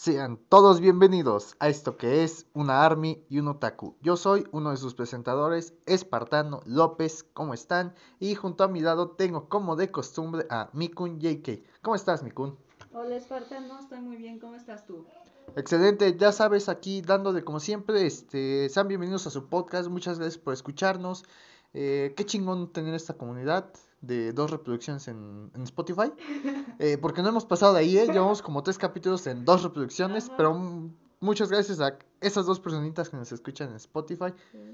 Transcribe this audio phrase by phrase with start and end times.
[0.00, 3.96] Sean todos bienvenidos a esto que es una Army y un Otaku.
[4.00, 7.24] Yo soy uno de sus presentadores, Espartano López.
[7.34, 7.96] ¿Cómo están?
[8.20, 11.64] Y junto a mi lado tengo como de costumbre a Mikun JK.
[11.82, 12.56] ¿Cómo estás, Mikun?
[12.92, 13.80] Hola, Espartano.
[13.80, 14.38] Estoy muy bien.
[14.38, 15.04] ¿Cómo estás tú?
[15.56, 20.38] Excelente, ya sabes, aquí dándole como siempre, este, sean bienvenidos a su podcast, muchas gracias
[20.40, 21.24] por escucharnos,
[21.74, 26.12] eh, qué chingón tener esta comunidad de dos reproducciones en, en Spotify,
[26.78, 28.06] eh, porque no hemos pasado de ahí, ¿eh?
[28.06, 30.54] llevamos como tres capítulos en dos reproducciones, pero
[31.20, 34.32] muchas gracias a esas dos personitas que nos escuchan en Spotify,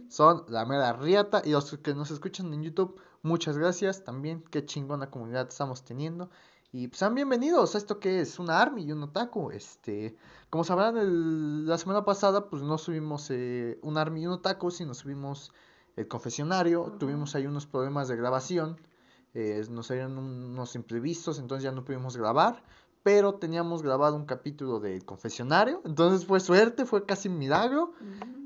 [0.09, 4.65] son la mera riata, y los que nos escuchan en YouTube, muchas gracias también, qué
[4.65, 6.29] chingona comunidad estamos teniendo.
[6.77, 9.53] Y pues sean bienvenidos a esto que es una Army y un Otaku.
[9.53, 10.17] Este,
[10.51, 14.93] como sabrán, la semana pasada pues no subimos eh, un Army y un Otaku, sino
[14.93, 15.53] subimos
[15.95, 16.97] el confesionario.
[16.99, 18.77] Tuvimos ahí unos problemas de grabación.
[19.35, 22.63] Eh, nos salieron unos imprevistos, entonces ya no pudimos grabar.
[23.03, 25.83] Pero teníamos grabado un capítulo del confesionario.
[25.85, 27.93] Entonces fue suerte, fue casi un milagro.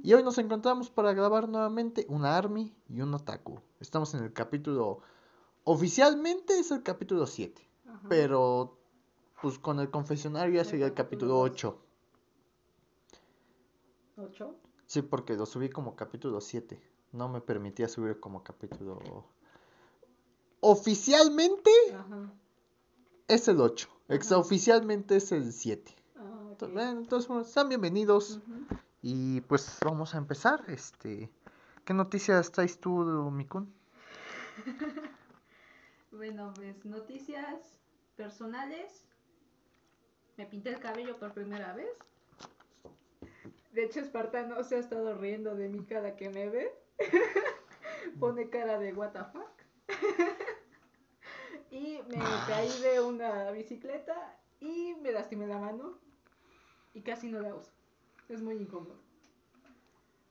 [0.03, 3.61] Y hoy nos encontramos para grabar nuevamente una Army y un Otaku.
[3.79, 5.01] Estamos en el capítulo...
[5.63, 7.63] Oficialmente es el capítulo 7.
[8.09, 8.79] Pero,
[9.41, 11.79] pues con el confesionario ya sería el capítulo 8.
[14.17, 14.55] ¿8?
[14.87, 16.81] Sí, porque lo subí como capítulo 7.
[17.13, 19.25] No me permitía subir como capítulo.
[20.61, 21.71] Oficialmente
[23.29, 23.89] es el 8.
[24.09, 25.95] Extraoficialmente es el 7.
[26.17, 26.55] Ah,
[26.91, 28.41] entonces, bueno, están bienvenidos.
[29.01, 30.65] Y pues vamos a empezar.
[30.69, 31.31] Este,
[31.85, 32.91] ¿Qué noticias traes tú,
[33.31, 33.73] Mikun?
[36.11, 37.79] bueno, pues noticias
[38.17, 39.05] personales.
[40.37, 41.91] Me pinté el cabello por primera vez.
[43.73, 46.73] De hecho, Espartano se ha estado riendo de mí cada que me ve.
[48.19, 49.58] Pone cara de what the fuck.
[51.71, 55.99] y me caí de una bicicleta y me lastimé la mano.
[56.95, 57.71] Y casi no la uso.
[58.29, 58.97] Es muy incómodo.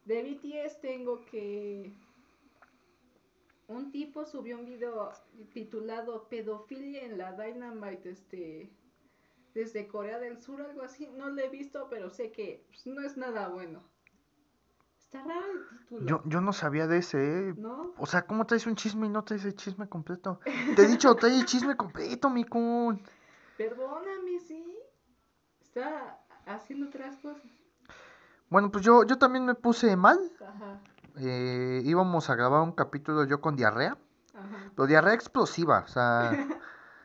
[0.06, 1.94] De BTS tengo que
[3.68, 5.12] un tipo subió un video
[5.54, 8.70] titulado Pedofilia en la Dynamite, este,
[9.54, 11.08] desde Corea del Sur, algo así.
[11.18, 13.84] No lo he visto, pero sé que pues, no es nada bueno.
[15.08, 16.06] Está raro el título.
[16.06, 17.18] Yo, yo no sabía de ese,
[17.50, 17.54] ¿eh?
[17.58, 17.94] ¿No?
[17.98, 20.42] O sea, ¿cómo traes un chisme y no traes el chisme completo?
[20.76, 23.02] Te he dicho, trae el chisme completo, mi kun.
[23.58, 24.78] Perdóname, sí.
[25.62, 27.42] Está haciendo otras cosas.
[28.50, 30.20] Bueno, pues yo, yo también me puse mal.
[30.46, 30.82] Ajá.
[31.20, 33.98] Eh, íbamos a grabar un capítulo yo con diarrea.
[34.76, 36.32] Pero diarrea explosiva, o sea,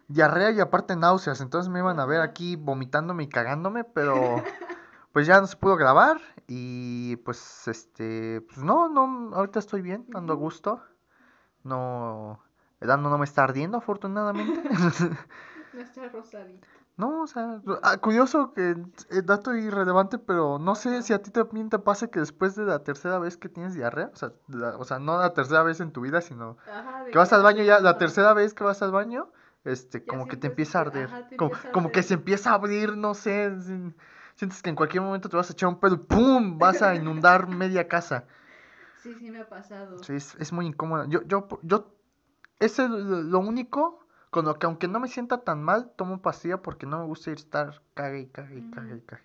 [0.08, 1.40] diarrea y aparte náuseas.
[1.40, 4.42] Entonces me iban a ver aquí vomitándome y cagándome, pero
[5.12, 6.20] pues ya no se pudo grabar.
[6.46, 10.82] Y pues este, pues no, no, ahorita estoy bien, ando a gusto.
[11.64, 12.40] No,
[12.80, 14.62] el ano no me está ardiendo, afortunadamente.
[15.72, 16.66] no está rosadito.
[16.96, 18.76] No, o sea, ah, curioso que
[19.10, 22.64] el dato irrelevante, pero no sé si a ti también te pasa que después de
[22.64, 24.32] la tercera vez que tienes diarrea, o sea,
[24.78, 26.58] o sea no la tercera vez en tu vida, sino
[27.10, 29.30] que vas al baño ya, la tercera vez que vas al baño,
[29.64, 31.08] este, como que te empieza a arder,
[31.38, 33.50] como, como que se empieza a abrir, no sé,
[34.36, 36.58] sientes que en cualquier momento te vas a echar un pedo, ¡pum!
[36.58, 38.24] vas a inundar media casa.
[39.02, 40.02] Sí, sí me ha pasado.
[40.02, 41.06] Sí, es, es muy incómodo.
[41.08, 41.94] Yo, yo, yo,
[42.60, 46.62] ese es lo único con lo que aunque no me sienta tan mal, tomo pastilla
[46.62, 49.24] porque no me gusta ir estar cague y cague y cague y cague.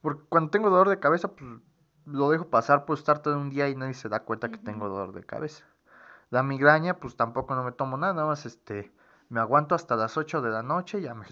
[0.00, 1.60] Porque cuando tengo dolor de cabeza, pues
[2.06, 4.88] lo dejo pasar, puedo estar todo un día y nadie se da cuenta que tengo
[4.88, 5.64] dolor de cabeza.
[6.30, 8.90] La migraña, pues tampoco no me tomo nada, nada más este,
[9.28, 11.26] me aguanto hasta las 8 de la noche y ya me...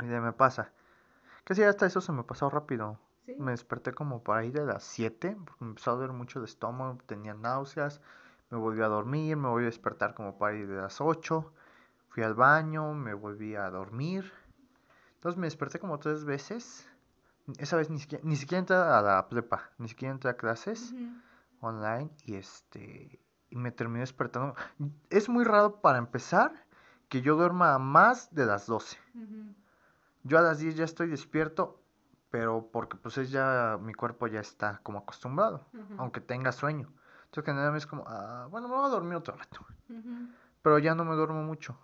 [0.00, 0.72] Y de me pasa.
[1.48, 2.98] Que si hasta eso se me pasó rápido.
[3.38, 6.44] Me desperté como por ahí de las 7, porque me empezó a doler mucho el
[6.44, 8.02] estómago, tenía náuseas,
[8.50, 11.50] me volví a dormir, me volví a despertar como para ir de las 8,
[12.10, 14.30] fui al baño, me volví a dormir.
[15.14, 16.86] Entonces me desperté como tres veces.
[17.56, 20.94] Esa vez ni siquiera, ni siquiera entré a la prepa, ni siquiera entré a clases
[21.62, 24.54] online y este y me terminé despertando.
[25.08, 26.52] Es muy raro para empezar
[27.08, 28.98] que yo duerma más de las 12.
[30.24, 31.80] Yo a las 10 ya estoy despierto,
[32.30, 35.66] pero porque pues es ya mi cuerpo ya está como acostumbrado,
[35.96, 36.88] aunque tenga sueño.
[37.26, 39.64] Entonces generalmente es como, ah, bueno, me voy a dormir otro rato.
[40.62, 41.78] Pero ya no me duermo mucho.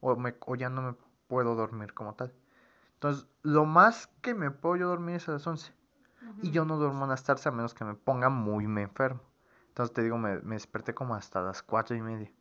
[0.00, 0.94] O, me, o ya no me
[1.28, 2.32] puedo dormir como tal.
[2.94, 5.72] Entonces, lo más que me puedo yo dormir es a las 11.
[6.42, 9.20] Y yo no duermo en las tardes a menos que me ponga muy me enfermo.
[9.68, 12.32] Entonces te digo, me, me desperté como hasta las cuatro y media.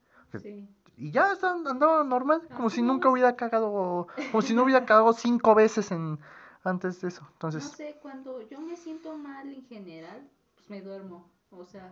[0.42, 0.70] Sí.
[0.98, 5.54] Y ya andaba normal, como si nunca hubiera cagado, como si no hubiera cagado cinco
[5.56, 6.20] veces en
[6.64, 7.28] antes de eso.
[7.34, 11.30] Entonces, no sé, cuando yo me siento mal en general, pues me duermo.
[11.52, 11.92] O sea,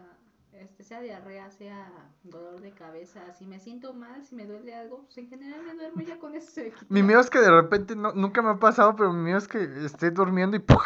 [0.54, 1.92] este, sea diarrea, sea
[2.24, 5.74] dolor de cabeza, si me siento mal, si me duele algo, pues en general me
[5.74, 6.74] duermo ya con eso se me.
[6.90, 9.48] Mi miedo es que de repente, no, nunca me ha pasado, pero mi miedo es
[9.48, 10.82] que esté durmiendo y ¡puf!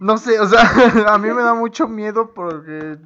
[0.00, 0.60] No sé, o sea,
[1.12, 2.98] a mí me da mucho miedo porque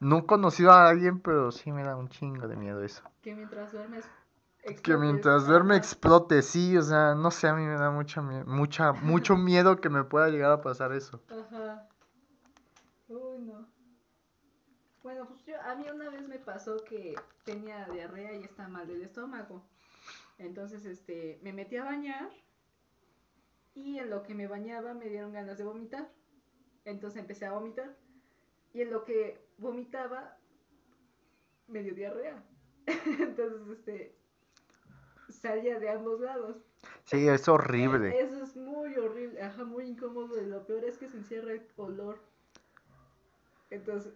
[0.00, 3.02] no he conocido a alguien, pero sí me da un chingo de miedo eso.
[3.22, 4.04] Que mientras duermes
[4.62, 5.00] Que explotes.
[5.00, 9.36] mientras duerme explote, sí, o sea, no sé, a mí me da mucha, mucha, mucho
[9.36, 11.22] miedo que me pueda llegar a pasar eso.
[11.28, 11.86] Ajá.
[13.08, 13.66] Uy, no.
[15.02, 17.14] Bueno, pues yo, a mí una vez me pasó que
[17.44, 19.62] tenía diarrea y estaba mal del estómago.
[20.38, 22.30] Entonces, este, me metí a bañar
[23.74, 26.08] y en lo que me bañaba me dieron ganas de vomitar.
[26.84, 27.96] Entonces empecé a vomitar
[28.72, 30.36] y en lo que vomitaba
[31.68, 32.42] me dio diarrea.
[32.86, 34.16] Entonces, este,
[35.28, 36.56] salía de ambos lados.
[37.04, 38.18] Sí, es horrible.
[38.20, 40.40] Eso es muy horrible, ajá, muy incómodo.
[40.40, 42.18] Y lo peor es que se encierra el olor.
[43.70, 44.14] Entonces,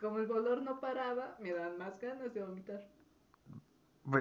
[0.00, 2.86] como el olor no paraba, me dan más ganas de vomitar.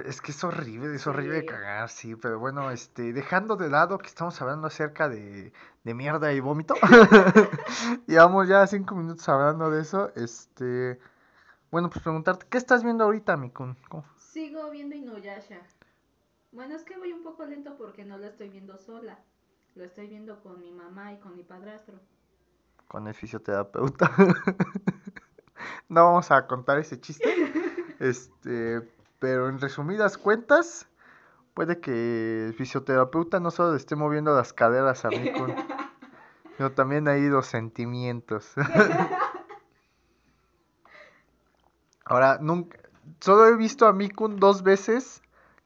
[0.05, 1.45] Es que es horrible, es horrible Sí.
[1.45, 5.53] cagar, sí, pero bueno, este, dejando de lado que estamos hablando acerca de,
[5.89, 6.75] de mierda y vómito,
[8.07, 10.99] llevamos ya cinco minutos hablando de eso, este,
[11.71, 13.75] bueno, pues preguntarte, ¿qué estás viendo ahorita, Mikun?
[13.89, 14.05] ¿Cómo?
[14.15, 15.57] Sigo viendo Inuyasha.
[16.51, 19.17] Bueno, es que voy un poco lento porque no lo estoy viendo sola.
[19.73, 21.95] Lo estoy viendo con mi mamá y con mi padrastro.
[22.87, 24.11] Con el fisioterapeuta.
[25.89, 27.27] No vamos a contar ese chiste,
[27.99, 28.81] este,
[29.19, 30.87] pero en resumidas cuentas,
[31.53, 35.53] puede que el fisioterapeuta no solo le esté moviendo las caderas a Mikun,
[36.59, 38.51] sino también ahí los sentimientos.
[42.03, 42.77] Ahora, nunca,
[43.21, 45.21] solo he visto a Mikun dos veces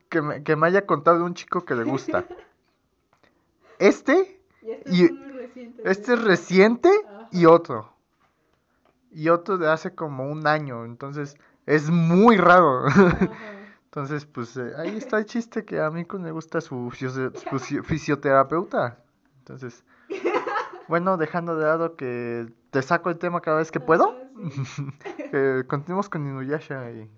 [0.09, 2.25] que me, que me haya contado un chico que le gusta.
[3.79, 5.81] Este, Y este Y es muy reciente.
[5.89, 6.89] este es reciente
[7.31, 7.91] y otro.
[9.11, 11.35] Y otro de hace como un año, entonces
[11.65, 12.85] es muy raro.
[12.85, 13.17] Ajá.
[13.85, 17.49] Entonces, pues eh, ahí está el chiste que a Mikun le gusta su, fisio- su
[17.49, 18.99] fisio- fisioterapeuta.
[19.39, 19.83] Entonces,
[20.87, 24.09] bueno, dejando de lado que te saco el tema cada vez que puedo.
[24.09, 24.83] Ajá, sí.
[25.31, 27.09] que continuemos con Inuyasha y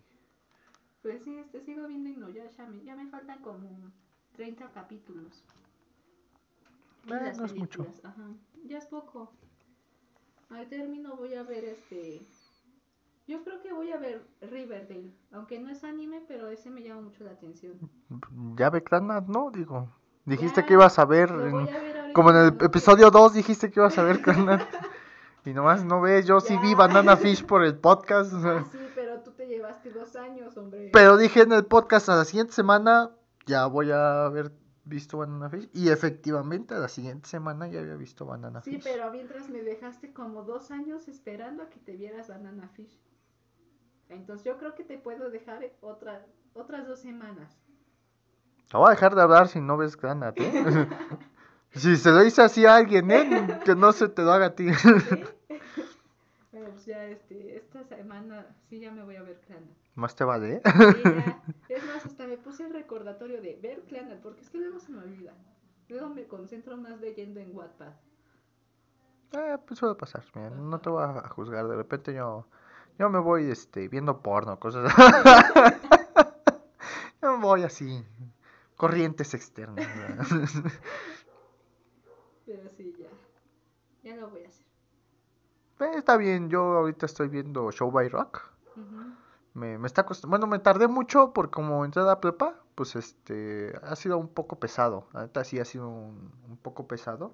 [1.01, 2.67] Pues sí, este, sigo viendo Inuyasha.
[2.83, 3.91] Ya me faltan como
[4.35, 5.43] 30 capítulos.
[7.07, 7.85] Eh, no es mucho.
[8.03, 8.27] Ajá.
[8.65, 9.31] Ya es poco.
[10.49, 12.25] Al término voy a ver este.
[13.27, 15.11] Yo creo que voy a ver Riverdale.
[15.31, 17.79] Aunque no es anime, pero ese me llama mucho la atención.
[18.57, 19.49] ya ve Clanat, ¿no?
[19.51, 19.89] Digo,
[20.25, 23.33] dijiste Ya, que ibas a ver, Lo voy a ver como en el episodio 2
[23.33, 24.63] dijiste que ibas a ver Clanat.
[25.45, 26.73] Y nomás no ves, yo sí vi.
[26.73, 28.33] Banana Fish por el podcast.
[28.33, 30.89] o sea, Ah, sí, pero tú te llevaste dos años, hombre.
[30.91, 33.11] Pero dije en el podcast a la siguiente semana
[33.45, 34.51] ya voy a haber
[34.85, 35.69] visto Banana Fish.
[35.73, 38.83] Y efectivamente a la siguiente semana ya había visto Banana Sí, Fish.
[38.83, 42.97] pero mientras me dejaste como dos años esperando a que te vieras Banana Fish.
[44.09, 47.55] Entonces yo creo que te puedo dejar otra, otras dos semanas.
[48.71, 50.87] Te voy a dejar de hablar si no ves Granat, ¿eh?
[51.75, 53.59] si se lo dice así a alguien, ¿eh?
[53.65, 54.65] Que no se te lo haga a ti.
[56.51, 59.69] bueno, pues ya este, esta semana sí ya me voy a ver Clanat.
[59.95, 60.61] Más te vale, ¿eh?
[61.69, 64.91] Es más, hasta me puse el recordatorio de ver Clanat, porque es que luego se
[64.91, 65.33] me olvida.
[65.89, 67.93] Luego me concentro más leyendo en Wattpad.
[69.33, 71.67] Eh, pues suele pasar, mira, no te voy a juzgar.
[71.67, 72.47] De repente yo,
[72.97, 74.93] yo me voy este, viendo porno, cosas
[77.21, 78.03] Yo me voy así,
[78.75, 79.85] corrientes externas.
[82.45, 83.09] Pero sí, ya.
[84.09, 84.65] Ya lo voy a hacer.
[85.79, 88.41] Eh, Está bien, yo ahorita estoy viendo Show by Rock.
[89.53, 92.95] Me, me está cost- Bueno, me tardé mucho porque como entré a la prepa, pues
[92.95, 95.07] este, ha sido un poco pesado.
[95.13, 97.33] La neta sí ha sido un, un poco pesado.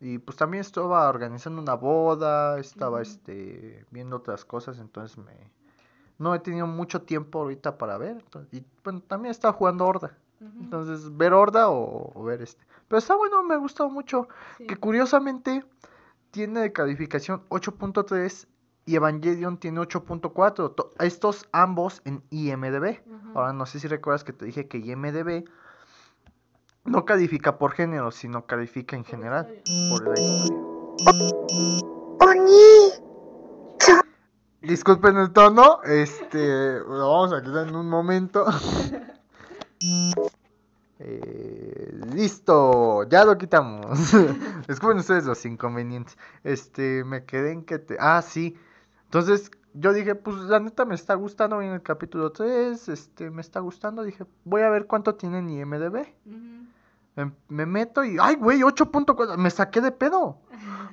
[0.00, 5.32] Y pues también estaba organizando una boda, estaba este, viendo otras cosas, entonces me...
[6.18, 8.18] No he tenido mucho tiempo ahorita para ver.
[8.18, 10.16] entonces- y bueno, también estaba jugando Horda.
[10.40, 12.64] Entonces, ver Horda o, o ver este.
[12.88, 14.28] Pero está bueno, me ha gustado mucho.
[14.56, 14.66] Sí.
[14.66, 15.64] Que curiosamente
[16.30, 18.46] tiene de calificación 8.3
[18.86, 20.74] y Evangelion tiene 8.4.
[20.74, 23.00] to- Estos ambos en IMDB.
[23.34, 25.44] Ahora no sé si recuerdas que te dije que IMDB
[26.84, 29.88] no califica por género, sino califica en Por general historia.
[29.90, 31.68] por la historia.
[34.60, 38.44] Disculpen el tono, este, lo vamos a quitar en un momento.
[41.00, 43.98] Eh, listo, ya lo quitamos.
[44.68, 46.18] Disculpen ustedes los inconvenientes.
[46.42, 47.96] Este, me quedé en que te...
[48.00, 48.56] Ah, sí.
[49.04, 53.40] Entonces, yo dije, pues la neta me está gustando en el capítulo 3, este, me
[53.40, 54.02] está gustando.
[54.02, 56.06] Dije, voy a ver cuánto tiene en IMDB.
[56.26, 56.66] Ujú.
[57.16, 60.40] Me, me meto y, ay, güey, 8.4, me saqué de pedo.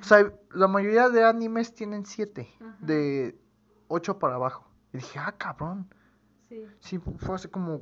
[0.00, 2.76] O sea, la mayoría de animes tienen 7, Ajá.
[2.80, 3.38] de
[3.88, 4.68] 8 para abajo.
[4.92, 5.88] Y dije, ah, cabrón.
[6.48, 6.64] Sí.
[6.80, 7.80] Sí, fue así como,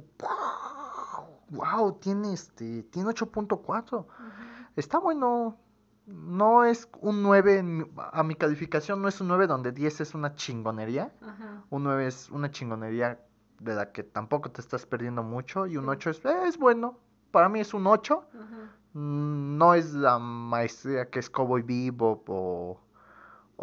[1.50, 4.06] wow, tiene este, tiene 8.4.
[4.08, 4.70] Ajá.
[4.76, 5.58] Está bueno.
[6.06, 10.02] No es un 9, en mi- a mi calificación no es un 9 donde 10
[10.02, 11.14] es una chingonería.
[11.22, 11.64] Ajá.
[11.70, 13.18] Un 9 es una chingonería
[13.60, 15.66] de la que tampoco te estás perdiendo mucho.
[15.66, 15.90] Y un Sí.
[15.90, 16.98] 8 es, eh, es bueno.
[17.30, 18.26] Para mí es un 8.
[18.34, 18.70] Ajá.
[18.92, 22.80] Mm, No es la maestría que es Cowboy Bebop o,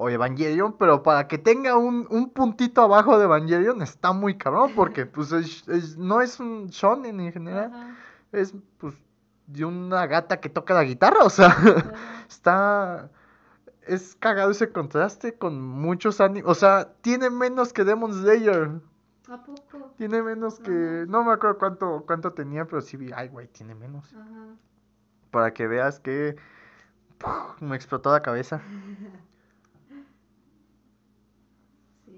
[0.04, 4.72] o Evangelion, pero para que tenga un, un puntito abajo de Evangelion está muy cabrón,
[4.76, 7.96] porque pues es- es- no es un shonen en general, Ajá.
[8.32, 8.96] es pues
[9.46, 11.94] de una gata que toca la guitarra, o sea, Ajá.
[12.30, 13.10] está...
[13.86, 18.70] Es cagado ese contraste con muchos animes, o sea, tiene menos que Demon Slayer,
[19.30, 19.94] ¿A poco?
[19.98, 21.06] tiene menos que...
[21.08, 24.16] No me acuerdo cuánto, cuánto tenía, pero sí vi, ay güey, tiene menos.
[25.32, 26.36] Para que veas que
[27.18, 27.62] ¡puf!
[27.62, 28.62] me explotó la cabeza.
[32.06, 32.14] Sí.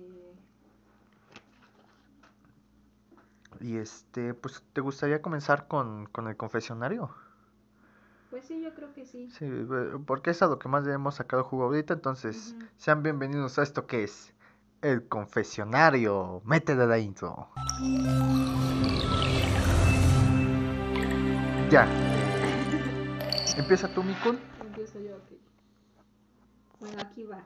[3.63, 7.09] Y este, pues, ¿te gustaría comenzar con, con el confesionario?
[8.29, 9.29] Pues sí, yo creo que sí.
[9.29, 13.03] Sí, eh, porque es a lo que más le hemos sacado jugo ahorita, entonces, sean
[13.03, 14.33] bienvenidos a esto que es
[14.81, 16.41] el confesionario.
[16.43, 17.47] Métele la intro.
[21.71, 21.87] Ya.
[23.57, 24.39] Empieza tú, Mikun.
[24.59, 25.39] Empiezo yo, ok.
[26.81, 27.41] Bueno, aquí va.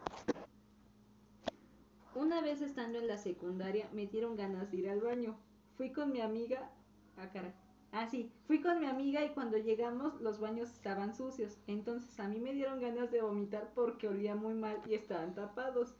[2.15, 5.37] Una vez estando en la secundaria me dieron ganas de ir al baño.
[5.77, 6.69] Fui con mi amiga.
[7.17, 7.53] Ah, cara.
[7.91, 8.31] Ah, sí.
[8.47, 11.57] Fui con mi amiga y cuando llegamos los baños estaban sucios.
[11.67, 15.93] Entonces a mí me dieron ganas de vomitar porque olía muy mal y estaban tapados.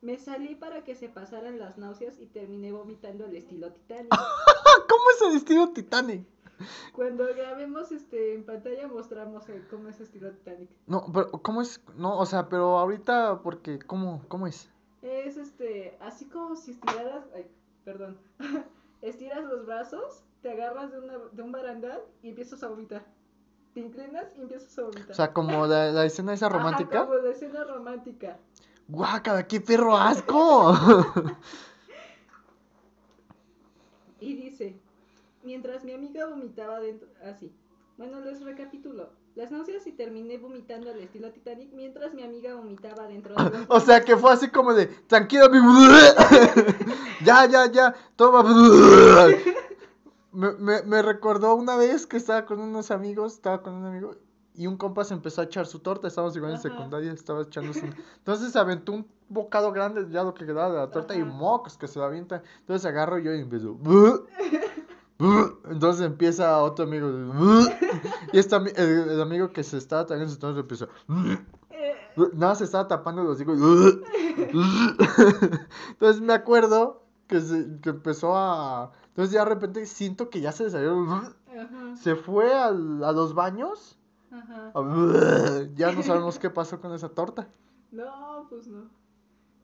[0.00, 4.10] Me salí para que se pasaran las náuseas y terminé vomitando al estilo Titanic.
[4.88, 6.26] ¿Cómo es el estilo Titanic?
[6.94, 10.68] Cuando grabemos este en pantalla mostramos el- cómo es estilo Titanic.
[10.86, 11.80] No, pero ¿cómo es?
[11.96, 14.68] No, o sea, pero ahorita, porque, ¿cómo, cómo es?
[15.02, 17.46] Es este, así como si estiraras, ay,
[17.84, 18.18] perdón,
[19.02, 23.04] estiras los brazos, te agarras de, una, de un barandal y empiezas a vomitar.
[23.74, 25.10] Te inclinas y empiezas a vomitar.
[25.10, 27.06] O sea, como la, la escena esa Ajá, romántica.
[27.06, 28.38] como la escena romántica.
[28.88, 30.74] ¡Guácala, qué perro asco!
[34.20, 34.76] Y dice,
[35.42, 37.52] mientras mi amiga vomitaba dentro, así.
[37.98, 39.10] Bueno, les recapitulo.
[39.34, 43.66] Las náuseas y terminé vomitando al estilo Titanic mientras mi amiga vomitaba dentro de los
[43.68, 45.58] o sea, que fue así como de, tranquilo, mi...
[47.24, 48.42] ya, ya, ya, toma.
[50.32, 54.16] me, me, me recordó una vez que estaba con unos amigos, estaba con un amigo,
[54.54, 56.68] y un compa se empezó a echar su torta, estábamos igual en Ajá.
[56.68, 57.94] secundaria, estaba echándose un...
[58.18, 61.30] Entonces aventó un bocado grande, ya lo que quedaba de la torta, y Ajá.
[61.30, 62.42] mocos que se lo avientan.
[62.60, 63.78] Entonces agarro yo y empiezo...
[65.70, 67.08] Entonces empieza otro amigo.
[68.32, 70.88] Y este, el, el amigo que se estaba tragando su.
[71.70, 71.94] Eh,
[72.34, 73.58] Nada, se estaba tapando los hijos.
[75.90, 78.92] Entonces me acuerdo que, se, que empezó a...
[79.08, 80.96] Entonces ya de repente siento que ya se salió...
[81.96, 83.98] Se fue al- a los baños.
[84.30, 84.72] ajá.
[85.74, 87.48] Ya no sabemos qué pasó con esa torta.
[87.90, 88.88] No, pues no.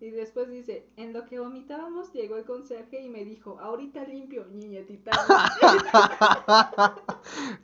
[0.00, 4.46] Y después dice, en lo que vomitábamos llegó el conserje y me dijo, ahorita limpio,
[4.46, 5.18] niña titana.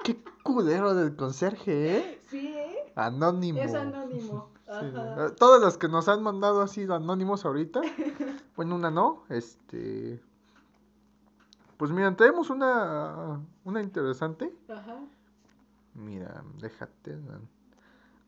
[0.04, 2.20] Qué culero del conserje, ¿eh?
[2.28, 2.92] sí, ¿eh?
[2.96, 3.60] Anónimo.
[3.60, 4.50] Es anónimo.
[4.66, 4.70] Sí.
[4.70, 5.26] Ajá.
[5.26, 7.80] Eh, Todas las que nos han mandado así anónimos ahorita.
[8.56, 9.24] Bueno, una no.
[9.30, 10.22] Este.
[11.76, 14.56] Pues mira, tenemos una, una interesante.
[14.68, 15.00] Ajá.
[15.94, 17.18] Mira, déjate.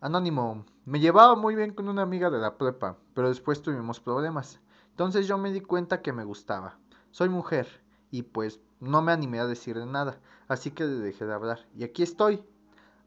[0.07, 0.65] Anónimo.
[0.85, 4.61] Me llevaba muy bien con una amiga de la prepa, pero después tuvimos problemas.
[4.91, 6.79] Entonces yo me di cuenta que me gustaba.
[7.11, 7.67] Soy mujer
[8.13, 11.67] y pues no me animé a decirle nada, así que le dejé de hablar.
[11.77, 12.41] Y aquí estoy,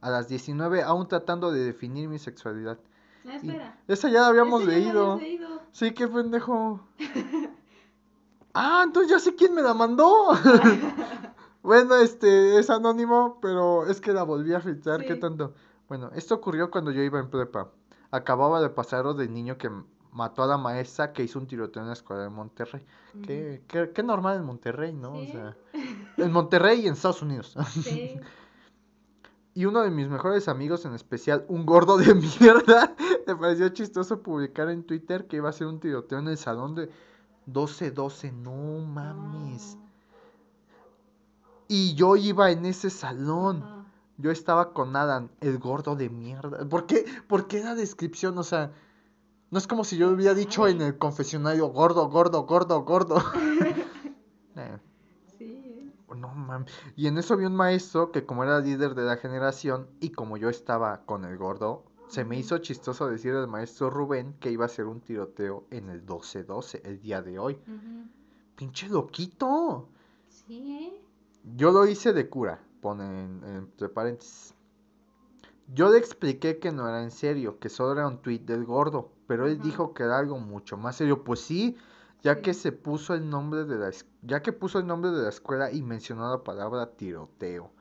[0.02, 2.78] a las 19 aún tratando de definir mi sexualidad.
[3.26, 3.78] Ah, Y espera.
[3.88, 5.16] esa ya la habíamos Ese ya leído.
[5.20, 5.48] leído.
[5.72, 6.82] Sí, qué pendejo.
[8.54, 10.32] Ah, entonces ya sé quién me la mandó.
[11.64, 15.20] bueno, este es anónimo, pero es que la volví a filtrar, qué Sí.
[15.20, 15.54] tanto.
[15.90, 17.72] Bueno, esto ocurrió cuando yo iba en prepa.
[18.12, 19.70] Acababa de pasar lo del niño que
[20.12, 22.86] mató a la maestra que hizo un tiroteo en la escuela de Monterrey.
[23.24, 25.14] Qué, qué, qué normal en Monterrey, ¿no?
[25.14, 25.58] O sea,
[26.18, 27.56] en Monterrey y en Estados Unidos.
[27.84, 28.20] Sí.
[29.56, 32.96] Y uno de mis mejores amigos, en especial un gordo de mierda,
[33.28, 36.76] le pareció chistoso publicar en Twitter que iba a ser un tiroteo en el salón
[36.76, 36.90] de
[37.48, 38.32] 12-12.
[38.32, 39.76] No mames.
[39.76, 39.90] No.
[41.68, 43.79] Y yo iba en ese salón.
[44.20, 46.68] Yo estaba con Adam, el gordo de mierda.
[46.68, 47.06] ¿Por qué?
[47.28, 48.38] ¿Por qué la descripción?
[48.38, 48.74] O sea,
[49.50, 53.16] no es como si yo hubiera dicho en el confesionario gordo, gordo, gordo, gordo.
[54.56, 54.78] Eh,
[55.38, 55.94] Sí, ¿eh?
[56.18, 56.70] no mames.
[56.98, 60.36] Y en eso vi un maestro que como era líder de la generación y como
[60.36, 64.66] yo estaba con el gordo, se me hizo chistoso decir al maestro Rubén que iba
[64.66, 67.58] a hacer un tiroteo en el 12-12, el día de hoy.
[68.58, 69.88] Pinche loquito.
[70.28, 71.02] Sí, ¿eh?
[71.56, 74.54] Yo lo hice de cura, pone en- entre paréntesis.
[75.74, 79.12] Yo le expliqué que no era en serio, que solo era un tweet del gordo,
[79.28, 81.24] pero él dijo que era algo mucho más serio.
[81.24, 81.78] Pues sí,
[82.24, 82.42] ya Sí.
[82.42, 83.92] que se puso el nombre de la
[84.24, 87.72] ya que puso el nombre de la escuela y mencionó la palabra tiroteo.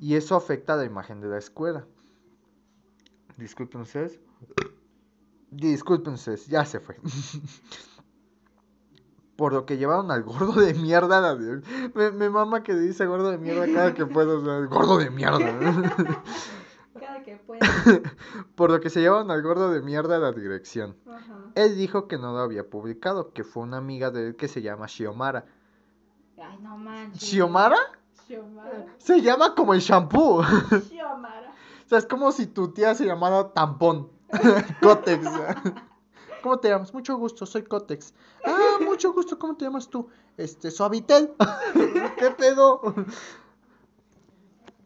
[0.00, 1.84] Y eso afecta a la imagen de la escuela.
[3.36, 4.20] Disculpen ustedes.
[5.50, 6.96] Disculpen ustedes, ya se fue.
[9.38, 11.20] Por lo que llevaron al gordo de mierda.
[11.20, 11.36] la
[11.94, 14.40] Me, me mama que dice gordo de mierda cada que puedo.
[14.40, 15.38] o sea, gordo de mierda.
[16.98, 17.60] Cada que pueda.
[18.56, 20.96] Por lo que se llevaron al gordo de mierda a la dirección.
[21.54, 24.60] Él dijo que no lo había publicado, que fue una amiga de él que se
[24.60, 25.46] llama Shiomara.
[26.36, 27.22] Ay, no manches.
[27.22, 27.78] ¿Shiomara?
[28.26, 28.86] Xiomara.
[28.98, 30.42] Se llama como el shampoo.
[30.88, 31.52] Xiomara.
[31.86, 34.10] O sea, es como si tu tía se llamara Tampón.
[34.82, 35.24] Cotex.
[36.42, 36.92] ¿Cómo te llamas?
[36.94, 38.14] Mucho gusto, soy Cotex.
[38.44, 40.08] Ah, mucho gusto, ¿cómo te llamas tú?
[40.36, 41.32] Este, Suavitel.
[42.18, 42.80] ¿Qué pedo?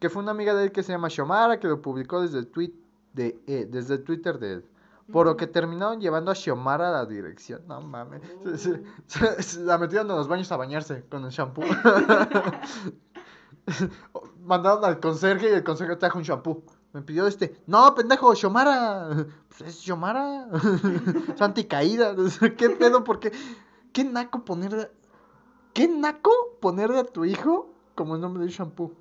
[0.01, 2.49] Que fue una amiga de él que se llama Xiomara, que lo publicó desde el
[2.49, 2.73] tweet
[3.13, 4.65] de, eh, desde el Twitter de él.
[5.13, 7.63] Por lo que terminaron llevando a Xiomara a la dirección.
[7.67, 8.23] No mames.
[8.45, 11.63] Se- se- se- se la metieron en los baños a bañarse con el shampoo.
[14.41, 16.63] Mandaron al conserje y el conserje trajo un shampoo.
[16.93, 17.57] Me pidió este.
[17.67, 19.27] No, pendejo, Xiomara.
[19.49, 20.49] Pues es Xiomara.
[21.35, 22.15] Es anticaída.
[22.57, 23.05] ¿Qué pedo?
[23.05, 23.33] ¿Por qué?
[23.93, 24.91] ¿Qué naco ponerle.
[25.75, 26.31] ¿Qué naco
[26.61, 28.93] ponerle a tu hijo como el nombre del shampoo?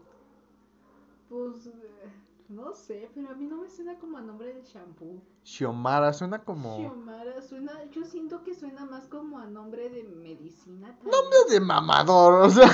[1.30, 2.12] Pues, eh,
[2.50, 5.22] no sé, pero a mí no me suena como a nombre de shampoo.
[5.44, 6.78] Xiomara suena como.
[6.78, 10.98] Xiomara suena, yo siento que suena más como a nombre de medicina.
[10.98, 12.70] tal Nombre de mamador, o sea.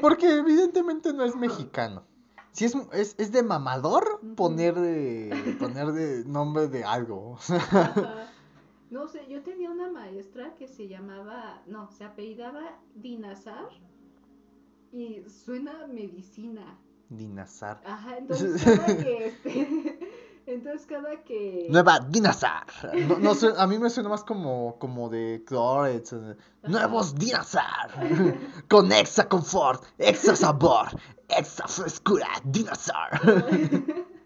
[0.00, 2.04] Porque evidentemente no es mexicano.
[2.56, 7.38] Si es, es, es de mamador poner de, poner de nombre de algo.
[8.88, 13.68] No sé, yo tenía una maestra que se llamaba, no, se apellidaba Dinazar
[14.92, 16.78] y suena a medicina.
[17.08, 17.82] Dinazar.
[17.84, 18.62] Ajá, entonces
[19.02, 19.98] que este,
[20.46, 22.66] entonces cada que Nueva Dinazar.
[23.08, 26.14] No, no sé, a mí me suena más como, como de Clorets.
[26.64, 27.90] Nuevos Dinazar.
[28.68, 30.88] Con extra confort, extra sabor,
[31.28, 32.28] extra frescura.
[32.44, 33.20] Dinazar.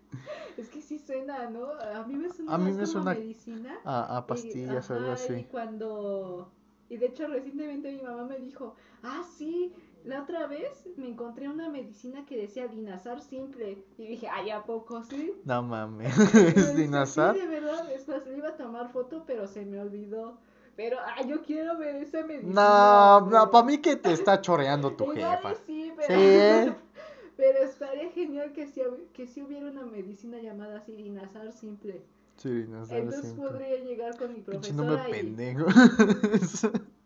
[0.56, 1.70] es que sí suena, ¿no?
[1.72, 3.78] A mí me suena A mí me suena medicina.
[3.84, 5.46] A, pastillas, algo ajá, Y así.
[5.50, 6.50] cuando.
[6.88, 9.72] Y de hecho, recientemente mi mamá me dijo: Ah, sí,
[10.04, 13.84] la otra vez me encontré una medicina que decía Dinazar simple.
[13.98, 15.32] Y dije: Ay, ¿a poco sí?
[15.44, 16.16] No mames.
[16.34, 17.34] ¿Es Dinazar?
[17.34, 20.38] Sí, de verdad, es más, le iba a tomar foto, pero se me olvidó.
[20.76, 22.54] Pero, ay, yo quiero ver esa medicina.
[22.54, 25.54] No, no, para mí que te está choreando tu jefa.
[25.66, 26.66] sí, pero.
[26.66, 26.72] Sí.
[27.36, 28.82] Pero estaría genial que si,
[29.14, 32.02] que si hubiera una medicina llamada así, Dinazar simple.
[32.36, 35.64] Sí, Dinazar Entonces podría llegar con mi Pinche nombre profesora y pendejo.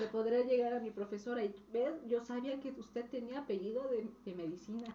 [0.00, 4.08] le podría llegar a mi profesora y ver, yo sabía que usted tenía apellido de,
[4.24, 4.94] de medicina.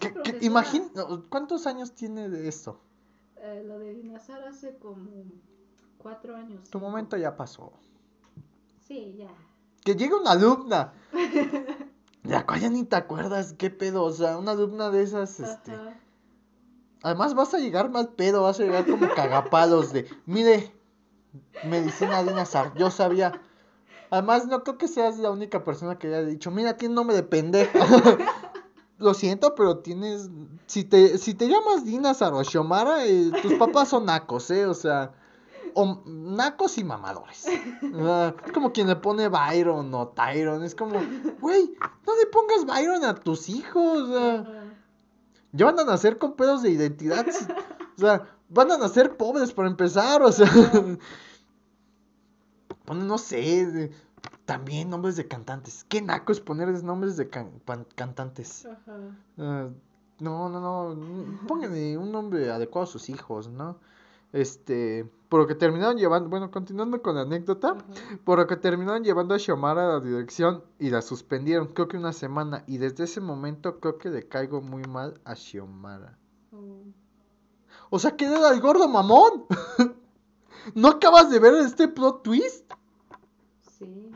[0.00, 0.14] ¿Qué-
[1.28, 2.80] ¿Cuántos años tiene de esto?
[3.36, 5.06] eh, lo de Dinazar hace como
[5.98, 6.70] cuatro años.
[6.70, 7.72] Tu momento ya pasó.
[8.80, 9.28] Sí, ya.
[9.84, 10.94] Que llegue una alumna.
[12.22, 14.02] De la cual ya ni te acuerdas, qué pedo.
[14.04, 15.72] O sea, una alumna de esas, este.
[15.72, 16.00] Ajá.
[17.02, 20.08] Además vas a llegar mal pedo, vas a llegar como cagapalos de.
[20.24, 20.72] Mire,
[21.64, 23.40] medicina Dinazar, yo sabía.
[24.10, 27.22] Además, no creo que seas la única persona que haya dicho, mira, tiene nombre de
[27.22, 27.78] pendejo.
[28.98, 30.30] Lo siento, pero tienes.
[30.66, 34.66] Si te, si te llamas Dinazar o Xiomara, eh, tus papás son nacos, ¿eh?
[34.66, 35.12] O sea.
[35.76, 37.46] O nacos y mamadores.
[37.48, 40.62] Es como quien le pone Byron o Tyron.
[40.62, 41.00] Es como,
[41.40, 41.74] güey,
[42.06, 44.08] no le pongas Byron a tus hijos.
[45.50, 47.26] ya van a nacer con pedos de identidad.
[47.96, 50.22] O sea, van a nacer pobres para empezar.
[50.22, 50.48] O sea,
[52.84, 53.90] ponen, no sé, de-
[54.44, 55.84] también nombres de cantantes.
[55.88, 58.66] Qué naco es ponerles nombres de can- pan- cantantes.
[58.66, 58.98] Ajá.
[59.38, 59.68] Ah,
[60.20, 60.92] no, no, no.
[60.92, 63.78] n- Pónganle un nombre adecuado a sus hijos, ¿no?
[64.32, 67.76] Este, por lo que terminaron llevando, bueno, continuando con la anécdota,
[68.24, 71.96] por lo que terminaron llevando a Xiomara a la dirección y la suspendieron, creo que
[71.96, 76.18] una semana, y desde ese momento creo que le caigo muy mal a Xiomara.
[76.52, 76.82] Oh.
[77.90, 79.44] O sea, que era el gordo mamón.
[80.74, 82.72] ¿No acabas de ver este plot twist?
[83.78, 84.10] Sí.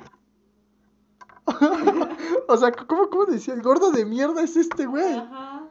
[2.48, 3.52] O sea, ¿cómo, cómo decía?
[3.52, 5.14] El gordo de mierda es este güey.
[5.14, 5.70] Ajá.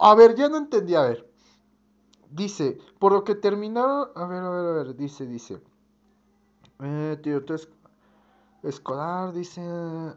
[0.00, 1.26] A ver, ya no entendí, a ver.
[2.30, 4.10] Dice, por lo que terminaron.
[4.14, 5.62] A ver, a ver, a ver, dice, dice.
[6.80, 7.68] Eh, tío, entonces.
[8.64, 9.62] Escolar dice,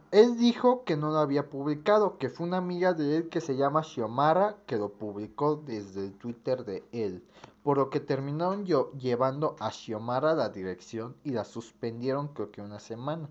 [0.09, 3.55] él dijo que no lo había publicado, que fue una amiga de él que se
[3.55, 7.23] llama Xiomara que lo publicó desde el Twitter de él,
[7.61, 12.49] por lo que terminaron yo llevando a Xiomara a la dirección y la suspendieron creo
[12.49, 13.29] que una semana.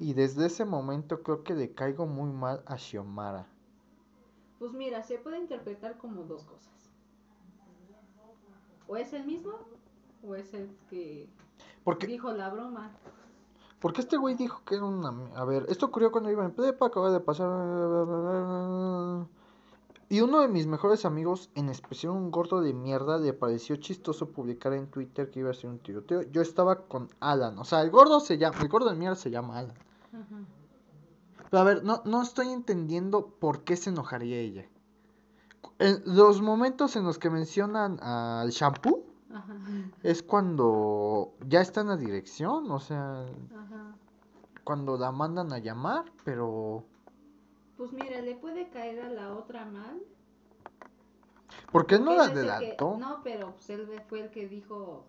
[0.00, 3.46] Y desde ese momento creo que le caigo muy mal a Xiomara.
[4.58, 6.90] Pues mira, se puede interpretar como dos cosas.
[8.86, 9.52] O es el mismo,
[10.22, 11.26] o es el que
[11.84, 12.90] Porque, dijo la broma.
[13.82, 15.12] Porque este güey dijo que era una...
[15.34, 19.26] A ver, esto ocurrió cuando iba en prepa, acaba de pasar...
[20.08, 24.30] Y uno de mis mejores amigos, en especial un gordo de mierda, le pareció chistoso
[24.30, 26.22] publicar en Twitter que iba a ser un tiroteo.
[26.30, 29.30] Yo estaba con Alan, o sea, el gordo se llama, el gordo de mierda se
[29.30, 29.74] llama Alan.
[31.50, 34.68] Pero a ver, no, no estoy entendiendo por qué se enojaría ella.
[35.78, 39.54] En los momentos en los que mencionan al shampoo Ajá.
[40.02, 43.61] es cuando ya está en la dirección, o sea, Ajá.
[44.64, 46.84] Cuando la mandan a llamar, pero...
[47.76, 50.00] Pues mira, le puede caer a la otra mal.
[51.70, 52.76] ¿Por qué no la el que-?
[52.98, 55.06] No, pero pues él fue el que dijo.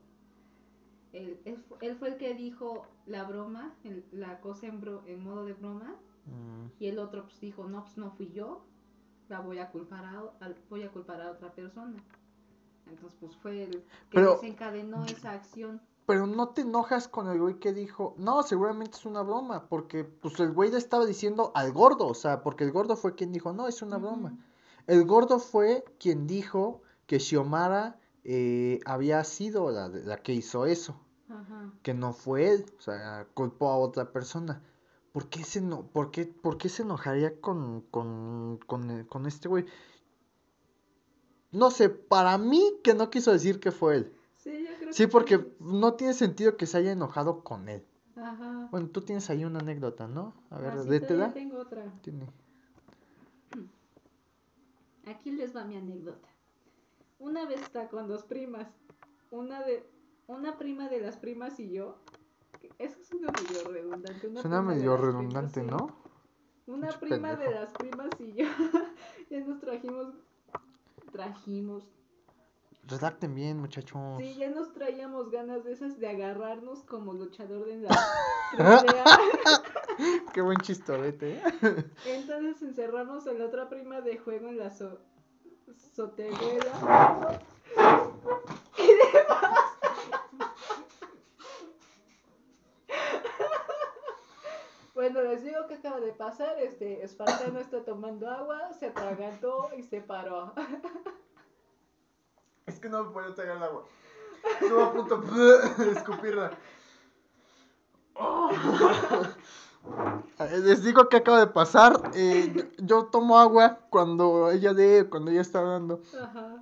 [1.12, 5.04] Él, él fu- él fue el que dijo la broma, el- la cosa en, bro-
[5.06, 5.96] en modo de broma.
[6.26, 8.66] Mm, Y el otro pues dijo, no, pues no fui yo.
[9.30, 10.24] La voy a culpar a,
[10.70, 11.96] voy a culpar a otra persona.
[12.90, 13.84] Entonces pues fue el que
[14.16, 15.82] Pero- desencadenó esa acción.
[16.06, 20.04] Pero no te enojas con el güey que dijo, no, seguramente es una broma, porque
[20.04, 23.32] pues el güey le estaba diciendo al gordo, o sea, porque el gordo fue quien
[23.32, 24.38] dijo, no, es una broma.
[24.88, 31.00] El gordo fue quien dijo que Xiomara eh, había sido la, la que hizo eso,
[31.82, 34.62] que no fue él, o sea, culpó a otra persona.
[35.14, 39.26] ¿Por qué se, no, por qué, por qué se enojaría con, con, con, eh, con
[39.26, 39.66] este güey?
[41.52, 44.14] No sé, para mí que no quiso decir que fue él.
[44.34, 47.86] Sí, yo Sí, que porque no tiene sentido que se haya enojado con él.
[48.16, 48.68] Ajá.
[48.72, 50.34] Bueno, tú tienes ahí una anécdota, ¿no?
[50.50, 51.34] A ver, Ah, sí, détela.
[51.34, 51.92] tengo otra.
[52.02, 52.28] Tiene.
[55.06, 56.28] Aquí les va mi anécdota.
[57.20, 58.68] Una vez está con dos primas.
[59.32, 59.84] Una de
[60.28, 61.98] una prima de las primas y yo.
[62.78, 64.28] Eso suena medio redundante.
[64.28, 65.68] una Suena medio primas, redundante, sí.
[65.68, 65.98] ¿no?
[66.68, 68.46] Una prima de las primas y yo.
[69.30, 70.14] ya nos trajimos.
[71.12, 71.84] Trajimos.
[72.86, 74.18] Redacten bien, muchachos.
[74.18, 77.90] Sí, ya nos traíamos ganas de esas de agarrarnos como luchador de la.
[80.34, 81.44] Qué buen chistorete, ¿eh?
[82.06, 85.00] Entonces encerramos a la otra prima de juego en la so
[85.96, 87.40] sotehuela.
[88.78, 89.64] Y demás.
[94.94, 96.60] Bueno, les digo que acaba de pasar.
[96.60, 100.54] Este Espartano está tomando agua, se atragantó y se paró.
[102.84, 103.86] Que no me puedo tragar el agua.
[104.60, 106.52] Estuve a punto de escupirla.
[110.38, 112.12] Eh, Les digo que acaba de pasar.
[112.14, 116.02] eh, yo, tomo agua cuando ella de, cuando ella está hablando.
[116.22, 116.62] Ajá.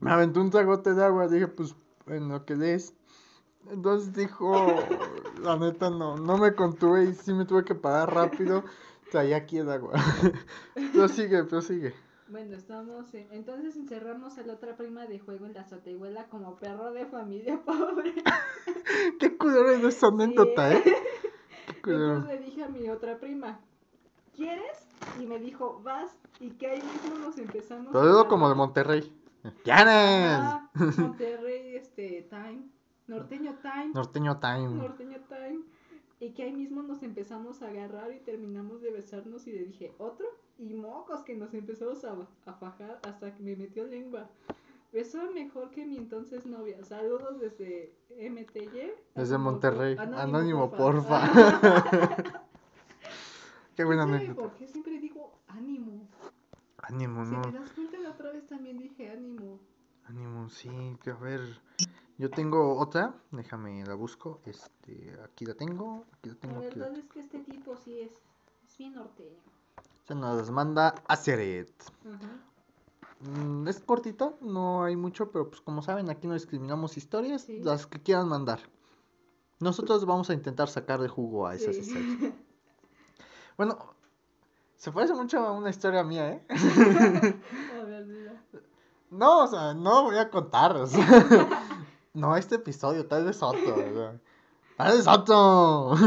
[0.00, 1.76] Me aventó un tragote de agua, dije, pues,
[2.08, 2.92] en lo que des.
[3.70, 4.52] Entonces dijo,
[5.40, 8.64] la neta no, no me contuve y sí me tuve que parar rápido.
[9.12, 9.92] Traía aquí el agua.
[10.92, 11.94] prosigue, prosigue.
[12.30, 13.12] Bueno, estamos.
[13.14, 17.06] en- Entonces encerramos a la otra prima de juego en la sotehuela como perro de
[17.06, 18.14] familia pobre.
[19.18, 20.82] Qué culero es esa anécdota, ¿eh?
[20.84, 21.90] Qué.
[21.90, 23.60] Entonces le dije a mi otra prima,
[24.36, 24.86] ¿quieres?
[25.18, 26.16] Y me dijo, vas.
[26.38, 28.54] Y que ahí mismo nos empezamos Lo digo como de.
[28.54, 29.16] Monterrey.
[29.64, 30.38] ¡Llanes!
[30.40, 32.62] Ah, Monterrey, este, Time.
[33.06, 33.90] Norteño Time.
[33.94, 34.68] Norteño Time.
[34.68, 35.60] Norteño Time.
[36.20, 39.94] Y que ahí mismo nos empezamos a agarrar y terminamos de besarnos y le dije,
[39.98, 40.26] ¿otro?
[40.58, 42.14] Y mocos que nos empezamos a,
[42.46, 44.28] a fajar hasta que me metió lengua.
[44.92, 46.84] Besaba mejor que mi entonces novia.
[46.84, 48.90] Saludos desde MTY.
[49.14, 49.96] Desde Monterrey.
[49.98, 51.30] Anónimo, porfa.
[53.76, 54.40] Qué buena ¿Sabe anécdota.
[54.42, 56.06] por qué siempre digo ánimo?
[56.78, 57.42] Ánimo, Si no.
[57.42, 59.58] te das cuenta, la otra vez también dije ánimo.
[60.04, 60.68] Ánimo, sí.
[61.02, 61.40] que A ver.
[62.20, 63.14] Yo tengo otra.
[63.30, 64.40] Déjame la busco.
[64.44, 66.04] Este, aquí la tengo.
[66.18, 66.58] Aquí la La tengo.
[66.58, 68.12] Aquí la verdad es que este tipo sí es,
[68.68, 69.38] es bien norteño.
[70.06, 71.72] Se nos manda a Seret.
[72.06, 72.28] Ajá.
[73.20, 77.60] Mm, es cortita, no hay mucho, pero pues como saben, aquí no discriminamos historias, Sí.
[77.62, 78.60] las que quieran mandar.
[79.58, 81.80] Nosotros vamos a intentar sacar de jugo a esas Sí.
[81.82, 82.34] historias.
[83.56, 83.78] Bueno,
[84.76, 86.46] se parece mucho a una historia mía, ¿eh?
[87.80, 88.42] A ver, mira.
[89.10, 90.74] No, o sea, no voy a contar.
[90.76, 90.98] o sea,
[92.14, 94.18] no este episodio, tal vez otro.
[94.76, 95.94] Tal vez otro.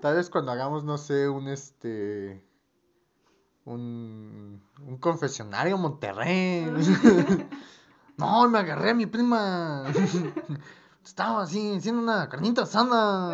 [0.00, 2.44] Tal vez cuando hagamos, no sé, un este.
[3.64, 6.66] Un, un confesionario Monterrey.
[8.18, 9.84] No, me agarré a mi prima.
[11.04, 13.32] Estaba así, haciendo una carnita sana.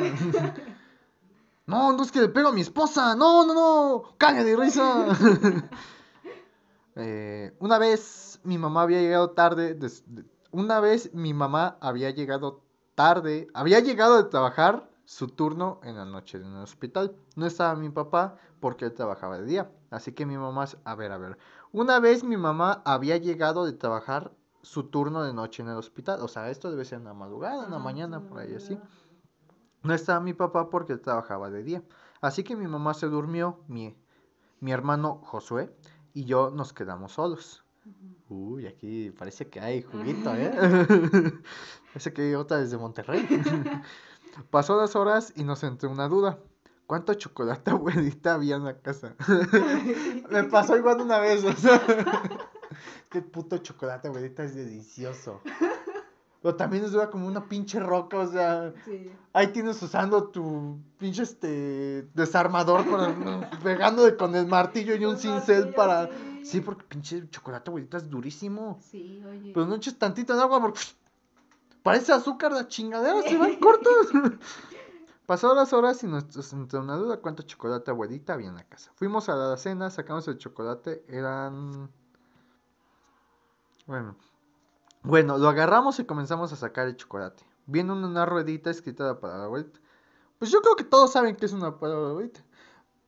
[1.67, 3.15] No, no es que le pego a mi esposa.
[3.17, 4.03] No, no, no.
[4.17, 5.09] Cague de risa.
[6.97, 9.75] Eh, una vez mi mamá había llegado tarde.
[9.75, 12.63] de- una vez mi mamá había llegado
[12.95, 13.49] tarde.
[13.55, 17.17] Había llegado de trabajar su turno en la noche en el hospital.
[17.37, 19.71] No estaba mi papá porque él trabajaba de día.
[19.91, 21.39] Así que mi mamá, a ver, a ver.
[21.73, 24.33] Una vez mi mamá había llegado de trabajar
[24.63, 26.21] su turno de noche en el hospital.
[26.23, 28.79] O sea, esto debe ser en la madrugada, en la mañana, por ahí así.
[29.83, 31.83] No estaba mi papá porque él trabajaba de día.
[32.21, 33.97] Así que mi mamá se durmió, mi,
[34.61, 35.75] mi hermano Josué
[36.13, 37.65] y yo nos quedamos solos.
[38.29, 40.53] Uy, aquí parece que hay juguito, ¿eh?
[41.93, 43.27] Parece que hay otra desde Monterrey.
[44.51, 46.39] Pasó las horas y nos entró una duda.
[46.87, 49.15] ¿Cuánto chocolate abuelita había en la casa?
[50.31, 51.81] Me pasó igual una vez, o sea.
[53.11, 55.41] Qué puto chocolate abuelita es delicioso.
[56.41, 58.73] Pero también es dura como una pinche roca, o sea.
[58.85, 59.11] Sí.
[59.33, 65.21] Ahí tienes usando tu pinche este desarmador para pegándole con el martillo y un Con
[65.21, 66.07] cincel para.
[66.09, 66.38] sí.
[66.43, 68.79] Sí, porque pinche chocolate abuelita es durísimo.
[68.81, 69.53] Sí, oye.
[69.53, 70.81] Pero no eches tantito en agua porque
[71.83, 74.09] parece azúcar la chingadera, se van cortos.
[75.27, 78.91] Pasaron las horas y nos entró una duda cuánto chocolate abuelita había en la casa.
[78.95, 81.91] Fuimos a la cena, sacamos el chocolate, eran...
[83.87, 84.17] Bueno,
[85.03, 87.43] bueno, lo agarramos y comenzamos a sacar el chocolate.
[87.67, 89.79] Viendo una ruedita escrita la palabra abuelita.
[90.39, 92.41] Pues yo creo que todos saben que es una palabra abuelita.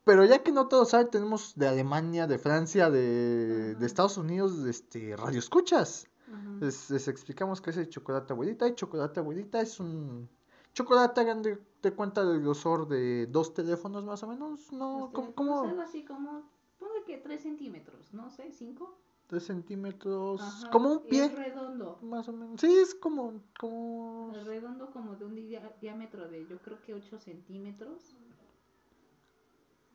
[0.04, 3.86] Pero ya que no todos saben, tenemos de Alemania, de Francia, de, de.
[3.86, 6.06] Estados Unidos, este, radioescuchas.
[6.32, 6.56] Ajá.
[6.60, 8.66] Les, les explicamos qué es el chocolate abuelita.
[8.66, 10.28] Y chocolate abuelita es un
[10.72, 14.72] chocolate grande, te cuenta del grosor de dos teléfonos más o menos.
[14.72, 16.42] No, Este, como, pues, como algo así como,
[16.78, 18.96] ponle que 3 centímetros, no sé, 5.
[19.26, 21.98] tres centímetros, Ajá, como un pie, Es redondo.
[22.02, 22.60] más o menos.
[22.60, 25.34] Sí, es como, como, Es redondo como de un
[25.80, 28.16] diámetro de yo creo que 8 centímetros.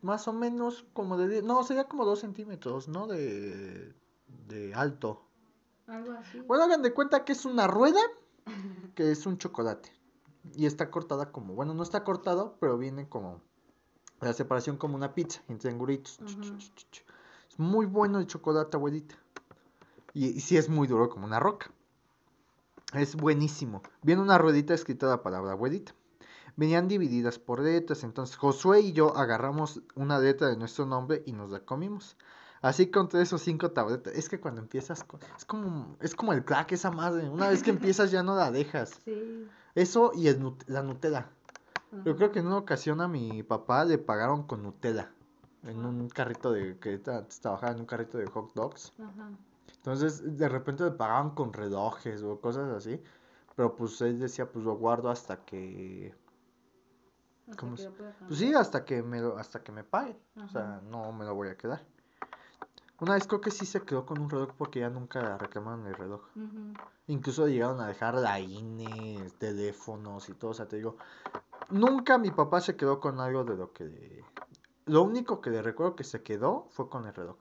[0.06, 3.08] Más o menos como de, no, sería como dos centímetros, ¿no?
[3.08, 3.92] De,
[4.46, 5.26] de alto.
[5.88, 6.40] Algo así.
[6.40, 8.00] Bueno, hagan de cuenta que es una rueda,
[8.94, 9.92] que es un chocolate.
[10.54, 13.42] Y está cortada como, bueno, no está cortado, pero viene como
[14.20, 16.20] la separación como una pizza, en triangulitos.
[16.20, 16.56] Ujú.
[17.50, 19.16] Es muy bueno el chocolate, abuelita.
[20.14, 21.72] Y, y sí es muy duro como una roca.
[22.94, 23.82] Es buenísimo.
[24.02, 25.92] Viene una ruedita escrita la palabra abuelita.
[26.56, 31.32] Venían divididas por letras, entonces Josué y yo agarramos una letra de nuestro nombre y
[31.32, 32.16] nos la comimos.
[32.62, 34.14] Así con tres o cinco tabletas.
[34.14, 35.20] Es que cuando empiezas con...
[35.36, 37.28] Es como, es como el crack esa madre.
[37.28, 38.98] Una vez que empiezas ya no la dejas.
[39.04, 39.48] Sí.
[39.74, 41.28] Eso y el la Nutella.
[42.04, 45.12] Yo creo que en una ocasión a mi papá le pagaron con Nutella.
[45.62, 46.78] En un carrito de...
[46.78, 48.92] que trabajaba en un carrito de hot dogs.
[48.98, 49.30] Ajá.
[49.76, 53.00] Entonces de repente le pagaban con relojes o cosas así.
[53.54, 56.14] Pero pues él decía, pues lo guardo hasta que...
[57.48, 57.88] Hasta ¿Cómo que
[58.26, 60.16] Pues sí, hasta que me lo, hasta que me pague.
[60.44, 61.84] O sea, no me lo voy a quedar.
[62.98, 65.94] Una vez creo que sí se quedó con un reloj porque ya nunca reclamaron el
[65.94, 66.22] reloj.
[67.08, 70.52] Incluso llegaron a dejar la INE, teléfonos y todo.
[70.52, 70.96] O sea, te digo,
[71.70, 74.24] nunca mi papá se quedó con algo de lo que...
[74.86, 77.36] Lo único que le recuerdo que se quedó fue con el reloj.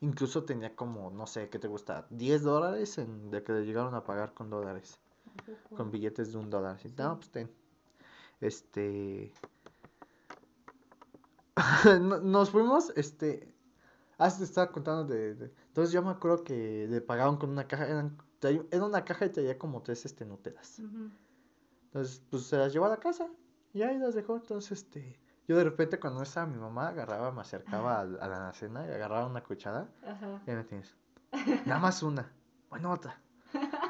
[0.00, 2.06] Incluso tenía como, no sé, ¿qué te gusta?
[2.10, 4.98] 10 dólares en, de que le llegaron a pagar con dólares.
[5.76, 6.76] Con billetes de un dólar.
[6.76, 7.16] así, No, Sí.
[7.16, 7.50] pues ten.
[8.40, 9.32] Este...
[12.00, 13.54] No- Nos fuimos, este...
[14.18, 17.66] Ah, te estaba contando de, de- Entonces yo me acuerdo que le pagaban con una
[17.66, 18.16] caja, eran,
[18.70, 20.80] era una caja y traía como tres, este, Nutelas.
[21.86, 23.28] Entonces, pues se las llevó a la casa
[23.72, 24.36] y ahí las dejó.
[24.36, 25.18] Entonces, este...
[25.46, 28.90] Yo de repente cuando estaba mi mamá, agarraba, me acercaba a, a la cena y
[28.90, 30.40] agarraba una cuchara Ajá.
[30.46, 30.94] y ahí me tienes.
[31.66, 32.32] Nada más una.
[32.70, 33.20] Bueno, otra.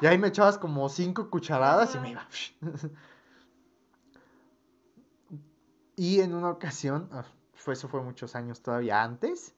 [0.01, 2.27] Y ahí me echabas como cinco cucharadas y me iba.
[5.95, 9.55] Y en una ocasión, ah, fue, eso fue muchos años todavía antes,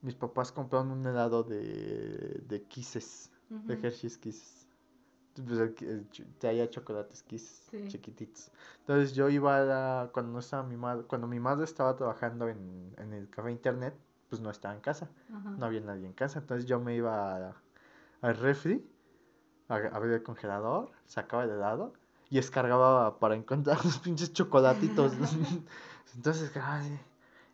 [0.00, 3.86] mis papás compraron un helado de, de Kisses, de Ujú.
[3.86, 4.66] Hershey's Kisses.
[5.34, 5.72] Pues
[6.38, 7.88] traía chocolates Kisses, Sí.
[7.88, 8.50] chiquititos.
[8.80, 12.48] Entonces yo iba a la- cuando no estaba mi madre, cuando mi madre estaba trabajando
[12.48, 13.94] en, en el café internet,
[14.28, 15.08] pues no estaba en casa
[15.58, 17.56] no había nadie en casa, entonces yo me iba a-
[18.20, 18.84] al refri,
[19.68, 21.94] a, abría el congelador, sacaba el helado
[22.32, 25.12] y descargaba para encontrar los pinches chocolatitos.
[26.16, 26.98] entonces, ay,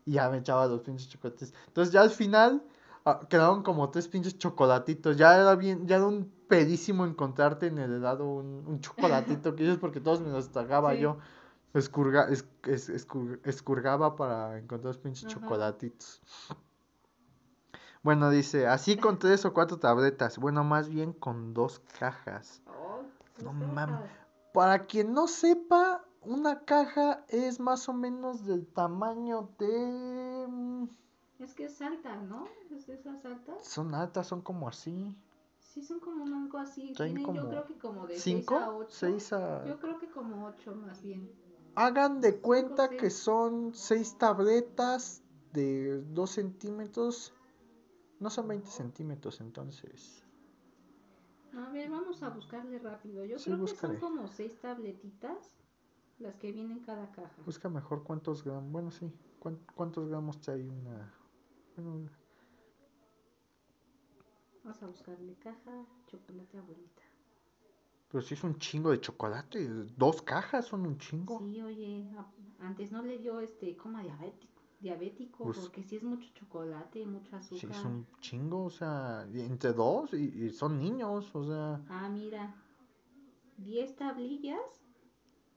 [0.07, 1.53] y ya me echaba los pinches chocolates.
[1.67, 2.63] Entonces ya al final
[3.05, 5.17] ah, quedaron como tres pinches chocolatitos.
[5.17, 9.65] Ya era bien, ya era un pedísimo encontrarte en el helado un, un chocolatito que
[9.65, 11.01] ellos porque todos me los tragaba Sí.
[11.01, 11.19] yo.
[11.75, 16.23] Escurga, es- es- escur- escurgaba para encontrar los pinches chocolatitos.
[18.05, 20.39] Bueno, dice, así con tres o cuatro tabletas.
[20.39, 22.63] Bueno, más bien con dos cajas.
[22.69, 23.03] Oh,
[23.43, 24.11] No dos mames.
[24.59, 30.47] Para quien no sepa, una caja es más o menos del tamaño de...
[30.49, 30.89] mm,
[31.39, 32.45] Es que es alta, ¿no?
[32.73, 33.65] ¿Es esas altas?
[33.65, 35.17] Son altas, son como así.
[35.61, 36.93] Sí, son como un algo así.
[36.97, 38.57] Tienen yo creo que como de 6 ¿Cinco?
[38.57, 38.91] a 8.
[38.91, 39.65] ¿Seis a...?
[39.65, 41.31] Yo creo que como 8 más bien.
[41.77, 43.01] Hagan de cuenta seis.
[43.01, 47.33] que son seis tabletas de 2 centímetros.
[48.19, 50.25] No son 20 centímetros, entonces.
[51.59, 53.25] A ver, vamos a buscarle rápido.
[53.25, 55.57] Yo Sí, creo que son como 6 tabletitas
[56.19, 57.43] las que vienen cada caja.
[57.45, 58.71] Busca mejor cuántos gramos.
[58.71, 59.13] Bueno, sí.
[59.39, 61.13] cuán- ¿Cuántos gramos trae una.?
[61.77, 62.09] Bueno,
[64.65, 67.03] Vamos a buscarle caja, chocolate abuelita.
[68.11, 69.67] pero sí es un chingo de chocolate.
[69.97, 71.39] Dos cajas son un chingo.
[71.39, 72.09] Sí, oye,
[72.61, 77.37] antes no le dio este coma diabético, diabético Pues- porque sí es mucho chocolate, mucho
[77.37, 77.59] azúcar.
[77.61, 81.81] Sí, es un chingo, o sea, y entre dos y, y son niños, o sea,
[81.89, 82.55] Ah, mira,
[83.57, 84.85] 10 tablillas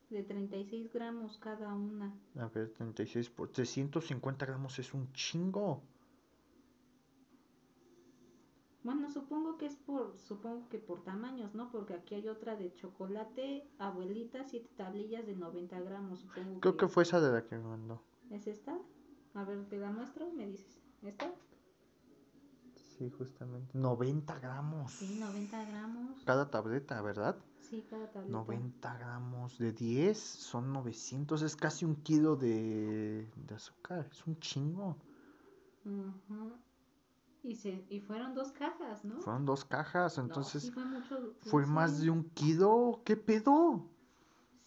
[0.09, 2.13] de 36 gramos cada una.
[2.35, 5.83] a ver, 36 por 350 gramos es un chingo.
[8.83, 11.69] Bueno, supongo que es por, supongo que por tamaños, ¿no?
[11.71, 16.87] Porque aquí hay otra de chocolate, abuelita, 7 tablillas de 90 gramos, supongo Creo que
[16.87, 18.01] fue esa de la que me mandó.
[18.31, 18.75] ¿Es esta?
[19.33, 20.81] A ver, te la muestro, me dices.
[21.03, 21.31] ¿Esta?
[22.97, 23.77] Sí, justamente.
[23.77, 24.91] 90 gramos.
[24.93, 26.23] Sí, 90 gramos.
[26.25, 27.37] Cada tableta, ¿verdad?
[27.59, 28.33] Sí, cada tableta.
[28.33, 34.39] 90 gramos de 10 son 900, es casi un kilo de, de azúcar, es un
[34.39, 34.97] chingo.
[35.85, 36.51] Ujú.
[37.43, 39.19] Y, se, y fueron dos cajas, ¿no?
[39.21, 43.01] Fueron dos cajas, No, entonces sí fue mucho fue más de un kilo.
[43.03, 43.81] ¿Qué pedo?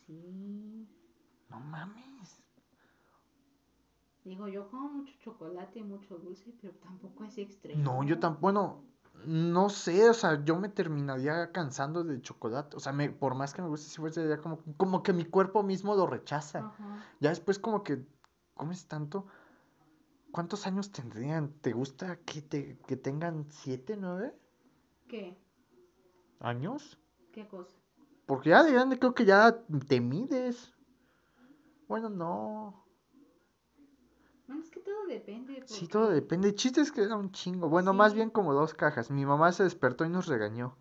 [0.06, 0.86] Sí.
[1.50, 2.13] No mames.
[4.24, 7.82] Digo, yo como mucho chocolate, mucho dulce, pero tampoco es extremo.
[7.82, 8.84] No, yo tampoco, bueno,
[9.26, 13.52] no sé, o sea, yo me terminaría cansando de chocolate, o sea, me, por más
[13.52, 16.60] que me guste, si fuese ya como, como que mi cuerpo mismo lo rechaza.
[16.60, 17.04] Ajá.
[17.20, 18.04] Ya después como que
[18.54, 19.26] comes tanto.
[20.30, 21.52] ¿Cuántos años tendrían?
[21.60, 24.34] ¿Te gusta que te que tengan siete, nueve
[25.06, 25.38] ¿Qué?
[26.40, 26.98] años?
[27.32, 27.76] ¿Qué cosa?
[28.26, 30.74] Porque ya de grande creo que ya te mides.
[31.86, 32.83] Bueno, no.
[34.46, 35.62] Bueno, es que todo depende.
[35.66, 36.48] Sí, porque- todo depende.
[36.48, 37.68] El chiste es que era un chingo.
[37.68, 38.16] Bueno, más Sí.
[38.16, 39.10] bien como dos cajas.
[39.10, 40.76] Mi mamá se despertó y nos regañó.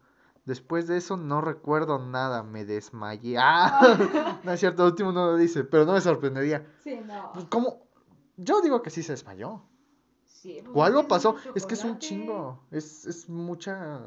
[0.46, 3.38] Después de eso no recuerdo nada, me desmayé.
[3.40, 4.40] ¡Ah!
[4.44, 6.68] no es cierto, el último no lo dice, pero no me sorprendería.
[6.84, 7.32] Sí, no.
[7.34, 7.84] Pues, ¿Cómo?
[8.36, 9.62] Yo digo que sí se desmayó.
[10.26, 11.38] Sí, O algo pasó.
[11.56, 12.60] Es que es un chingo.
[12.72, 14.02] Es, es mucha.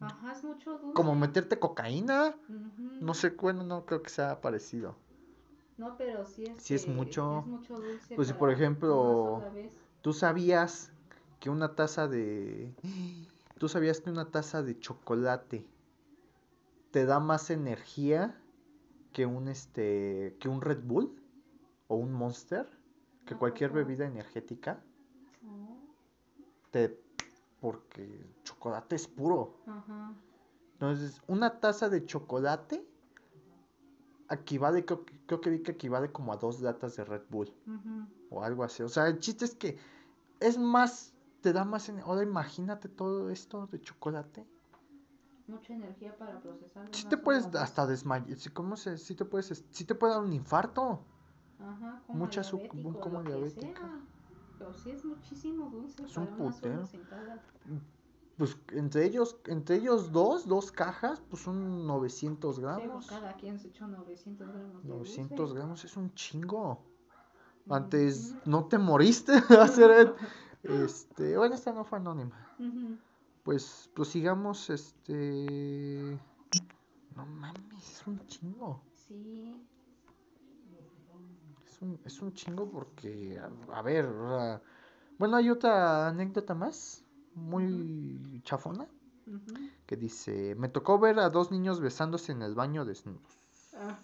[0.00, 0.92] Ajá, es mucho dulce.
[0.94, 2.34] Como meterte cocaína.
[3.00, 4.96] No sé, bueno, no creo que sea parecido.
[5.80, 6.62] No, pero sí es.
[6.62, 7.38] Sí es mucho.
[7.38, 8.14] Es mucho dulce.
[8.14, 9.42] Pues, si por ejemplo.
[10.02, 10.92] ¿Tú sabías
[11.40, 12.74] que una taza de...
[13.58, 15.66] ¿Tú sabías que una taza de chocolate
[16.90, 18.38] te da más energía
[19.14, 21.14] que un este que un Red Bull
[21.88, 22.68] o un Monster?
[23.24, 24.82] Que ¿A cualquier bebida energética
[25.46, 25.78] Oh,
[26.70, 27.00] te
[27.60, 28.06] porque
[28.44, 29.54] chocolate es puro.
[29.66, 30.12] Ajá.
[30.74, 32.86] Entonces, una taza de chocolate
[34.30, 37.52] equivale, creo, creo que vi que equivale como a dos latas de Red Bull.
[38.30, 38.82] o algo así.
[38.82, 39.78] O sea, el chiste es que
[40.38, 41.90] es más, te da más.
[42.04, 44.46] Ahora imagínate todo esto de chocolate.
[45.46, 46.88] Mucha energía para procesar.
[46.92, 48.36] Si te puedes hasta desmayar.
[48.36, 48.98] Si, ¿Cómo se?
[48.98, 49.64] Si te puedes.
[49.70, 51.04] Si te puede dar un infarto.
[51.58, 54.00] Ajá, como mucha diabético, un que diabética.
[54.58, 56.88] Pero sí es muchísimo dulce Es un para sola putero.
[58.40, 63.06] Pues entre ellos, entre ellos dos, dos cajas, pues son 900 Sí, gramos.
[63.06, 65.54] pues, cada quien se echó 900 gramos de 900 dulce.
[65.58, 66.80] gramos es un chingo.
[67.66, 67.74] Ujú.
[67.74, 70.14] Antes no te moriste de hacer
[70.62, 72.34] Este, bueno, esta no fue anónima.
[73.42, 76.18] Pues prosigamos, este...
[77.14, 78.80] No mames, es un chingo.
[79.06, 79.54] Sí,
[81.66, 84.62] Es un, es un chingo porque, a, a ver, o sea,
[85.18, 88.86] bueno, hay otra anécdota más, muy chafona,
[89.86, 93.38] que dice, me tocó ver a dos niños besándose en el baño desnudos.
[93.74, 93.98] Ah,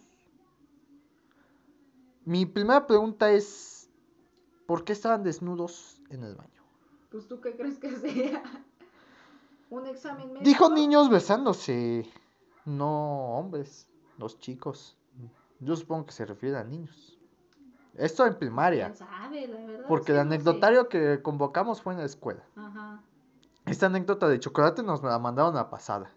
[2.25, 3.89] Mi primera pregunta es,
[4.67, 6.51] ¿por qué estaban desnudos en el baño?
[7.11, 8.43] pues tú qué crees que sea
[9.71, 10.45] un examen médico.
[10.45, 12.05] Dijo niños besándose,
[12.65, 13.87] no hombres,
[14.19, 14.97] los chicos.
[15.61, 17.19] Yo supongo que se refiere a niños.
[17.95, 19.87] Esto en primaria, ¿Quién sabe, la verdad?
[19.89, 20.35] porque sí, el no sé.
[20.35, 22.45] anecdotario que convocamos fue en la escuela.
[22.55, 22.66] Ajá.
[23.67, 26.11] Esta anécdota de chocolate nos la mandaron a pasada.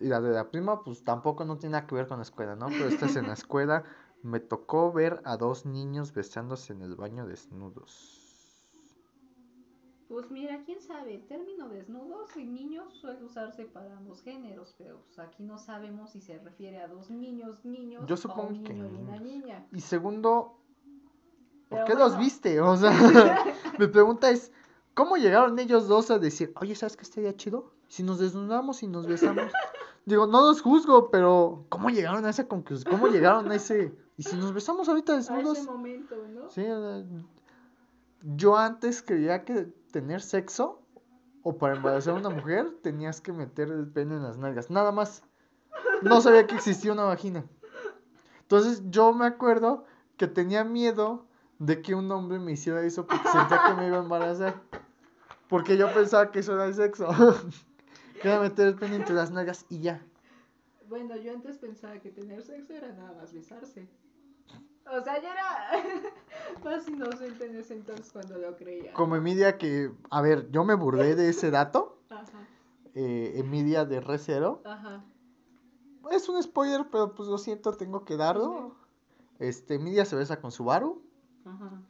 [0.00, 2.56] Y la de la prima, pues tampoco no tiene nada que ver con la escuela,
[2.56, 2.66] ¿no?
[2.68, 3.84] Pero esta es en la escuela.
[4.22, 8.24] Me tocó ver a dos niños besándose en el baño desnudos.
[10.08, 15.02] Pues mira, quién sabe, el término desnudos en niños suele usarse para ambos géneros, pero
[15.04, 18.64] pues aquí no sabemos si se refiere a dos niños, niños, Yo o supongo un
[18.64, 19.00] que niño y no.
[19.00, 19.66] una niña.
[19.70, 20.56] Y segundo,
[21.68, 22.58] ¿por Pero qué los viste?
[22.62, 22.90] O sea,
[23.78, 24.50] mi pregunta es,
[24.98, 27.70] ¿cómo llegaron ellos dos a decir, oye, ¿sabes qué estaría chido?
[27.86, 29.44] Si nos desnudamos y nos besamos.
[30.06, 32.90] Digo, no los juzgo, pero ¿cómo llegaron a esa conclusión?
[32.90, 33.96] ¿Cómo llegaron a ese...
[34.16, 35.58] Y si nos besamos ahorita A desnudos?
[35.58, 36.50] ese momento, ¿no?
[36.50, 36.66] Sí,
[38.22, 40.82] yo antes creía que tener sexo
[41.44, 44.90] o para embarazar a una mujer tenías que meter el pene en las nalgas, nada
[44.90, 45.22] más.
[46.02, 47.44] No sabía que existía una vagina.
[48.40, 49.84] Entonces yo me acuerdo
[50.16, 51.24] que tenía miedo
[51.60, 54.60] de que un hombre me hiciera eso porque sentía que me iba a embarazar.
[55.48, 57.08] Porque yo pensaba que eso era el sexo.
[58.22, 60.04] que era meter el pene entre las nalgas y ya.
[60.88, 63.88] Bueno, yo antes pensaba que tener sexo era nada más besarse.
[64.90, 66.12] O sea, ya era
[66.64, 68.92] más inocente en ese entonces cuando lo creía.
[68.94, 71.98] Como Emilia que, a ver, yo me burlé de ese dato.
[72.08, 72.46] Ajá,
[72.94, 74.62] eh, Emilia de Recero.
[74.64, 75.04] ajá.
[76.10, 78.74] Es un spoiler, pero pues lo siento, tengo que darlo.
[79.38, 81.02] Este, Emilia se besa con Subaru,
[81.44, 81.82] Ajá.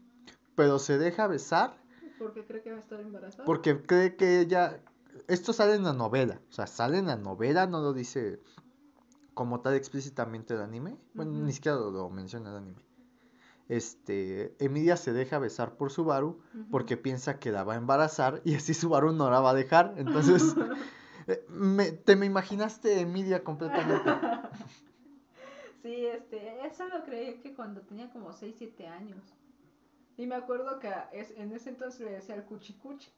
[0.56, 1.77] pero se deja besar
[2.18, 3.44] Porque cree que va a estar embarazada.
[3.44, 4.80] porque cree que ella...
[5.26, 8.40] Esto sale en la novela, o sea, sale en la novela, no lo dice
[9.34, 10.96] como tal explícitamente el anime.
[11.14, 12.82] Bueno, ni siquiera lo, lo menciona el anime.
[13.68, 16.70] Este, Emilia se deja besar por Subaru Ujú.
[16.70, 19.94] porque piensa que la va a embarazar y así Subaru no la va a dejar.
[19.98, 20.42] Entonces,
[21.26, 24.10] eh, me- te me imaginaste Emilia completamente.
[25.82, 29.22] Sí, este, eso lo creí que cuando tenía como 6, 7 años.
[30.18, 33.08] Y me acuerdo que es, en ese entonces le decía el cuchi cuchi.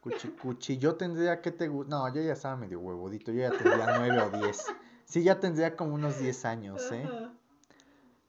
[0.00, 3.86] Cuchi cuchi, yo tendría que te No, yo ya estaba medio huevudito, yo ya tendría
[3.98, 4.64] nueve o diez.
[5.04, 7.04] Sí, ya tendría como unos 10 años, ¿eh?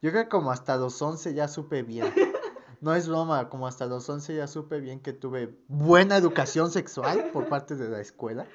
[0.01, 2.11] Yo creo que como hasta los 11 ya supe bien.
[2.81, 7.29] No es broma, como hasta los 11 ya supe bien que tuve buena educación sexual
[7.31, 8.47] por parte de la escuela.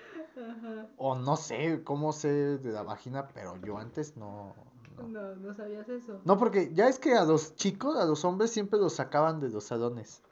[0.96, 4.54] O no sé cómo sé de la vagina, pero yo antes no.
[4.96, 6.20] No, No, no sabías eso.
[6.24, 9.48] No, porque ya es que a los chicos, a los hombres siempre los sacaban de
[9.50, 10.22] los salones.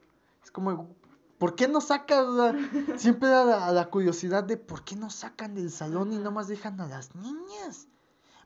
[0.42, 0.94] Es como,
[1.38, 2.36] ¿por qué no sacan?
[2.36, 2.52] la-
[2.98, 6.80] Siempre era la, la curiosidad de por qué no sacan del salón y nomás dejan
[6.80, 7.88] a las niñas.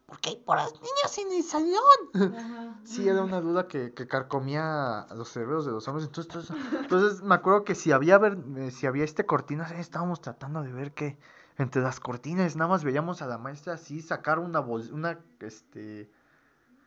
[0.06, 2.34] Porque hay puras niñas en el salón.
[2.36, 2.74] Ajá.
[2.84, 6.06] Sí, era una duda que, que carcomía a los cerebros de los hombres.
[6.06, 9.80] Entonces, entonces, entonces me acuerdo que si había ver, eh, si había este cortinas, eh,
[9.80, 11.18] estábamos tratando de ver que
[11.58, 16.10] entre las cortinas nada más veíamos a la maestra así sacar una bol, una este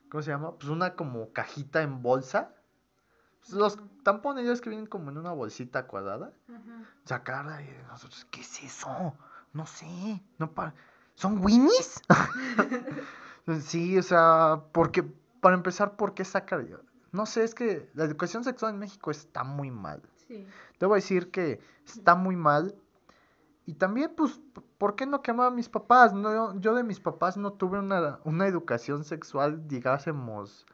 [0.09, 0.51] ¿cómo se llama?
[0.55, 2.53] Pues una como cajita en bolsa.
[3.41, 6.31] Pues los tampones ya es que vienen como en una bolsita cuadrada.
[7.05, 9.15] Sacarla y nosotros, ¿qué es eso?
[9.53, 10.73] No sé, no pa-
[11.15, 12.01] ¿Son Winnies?
[13.61, 15.03] sí, o sea, porque,
[15.41, 16.65] para empezar, ¿por qué sacar?
[17.11, 20.01] No sé, es que la educación sexual en México está muy mal.
[20.27, 20.45] Sí.
[20.79, 22.75] Debo decir que está muy mal.
[23.65, 24.41] Y también, pues,
[24.77, 26.13] ¿por qué no quemaba a mis papás?
[26.13, 30.65] No, yo de mis papás no tuve una, una educación sexual, digásemos,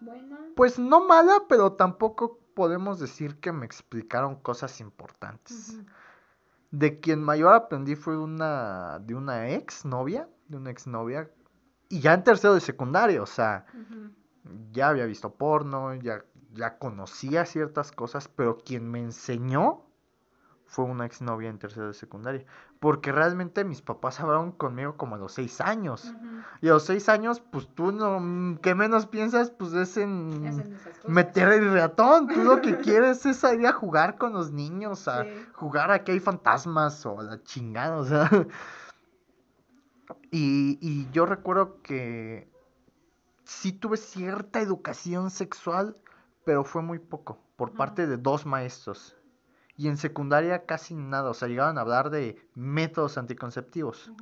[0.00, 0.38] Bueno.
[0.56, 5.78] pues no mala, pero tampoco podemos decir que me explicaron cosas importantes.
[6.70, 11.30] De quien mayor aprendí fue una de una ex novia, de una ex novia,
[11.88, 13.66] y ya en tercero de secundaria, o sea,
[14.72, 19.82] ya había visto porno, ya, ya conocía ciertas cosas, pero quien me enseñó
[20.70, 22.44] fue una ex novia en tercero de secundaria,
[22.78, 26.14] porque realmente mis papás hablaron conmigo como a los seis años,
[26.60, 29.50] y a los seis años, pues tú no, ¿qué menos piensas?
[29.50, 34.32] Pues es en meter el ratón, tú lo que quieres es salir a jugar con
[34.32, 35.30] los niños, a Sí.
[35.54, 38.30] jugar a que hay fantasmas o a la chingada, o sea.
[40.30, 42.48] Y, y yo recuerdo que
[43.42, 45.96] sí tuve cierta educación sexual,
[46.44, 49.16] pero fue muy poco, por parte de dos maestros.
[49.80, 54.12] Y en secundaria casi nada, o sea, llegaban a hablar de métodos anticonceptivos.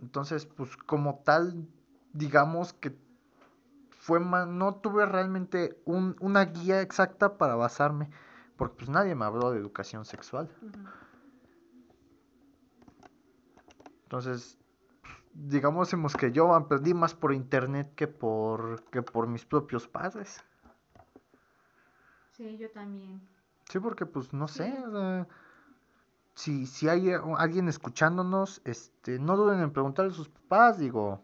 [0.00, 1.68] Entonces, pues como tal,
[2.14, 2.96] digamos que
[3.90, 8.08] fue ma- no tuve realmente un- una guía exacta para basarme,
[8.56, 10.48] porque pues nadie me habló de educación sexual.
[14.04, 14.56] Entonces,
[15.34, 20.42] digamos que yo aprendí más por internet que por que por mis propios padres.
[22.40, 23.20] Sí, yo también.
[23.68, 25.26] Sí, porque pues no sé, Sí.
[26.34, 31.20] si, si hay alguien escuchándonos, este, no duden en preguntarle a sus papás, digo,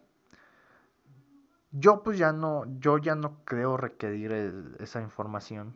[1.71, 5.75] yo pues ya no, yo ya no creo requerir el- esa información,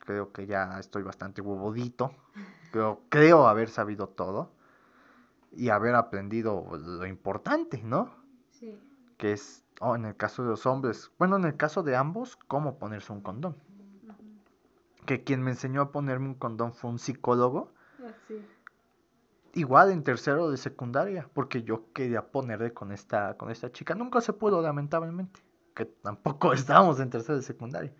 [0.00, 2.12] creo que ya estoy bastante huevudito,
[2.72, 4.50] creo, creo haber sabido todo
[5.52, 8.10] y haber aprendido lo importante, ¿no?
[8.50, 8.78] Sí.
[9.16, 12.36] Que es, oh, en el caso de los hombres, bueno, en el caso de ambos,
[12.46, 13.56] cómo ponerse un condón.
[15.06, 17.72] Que quien me enseñó a ponerme un condón fue un psicólogo.
[18.00, 18.44] Ah, sí.
[19.54, 23.94] Igual en tercero de secundaria, porque yo quería ponerle con esta, con esta chica.
[23.94, 25.40] Nunca se pudo, lamentablemente.
[25.74, 27.92] Que tampoco estábamos en tercero de secundaria.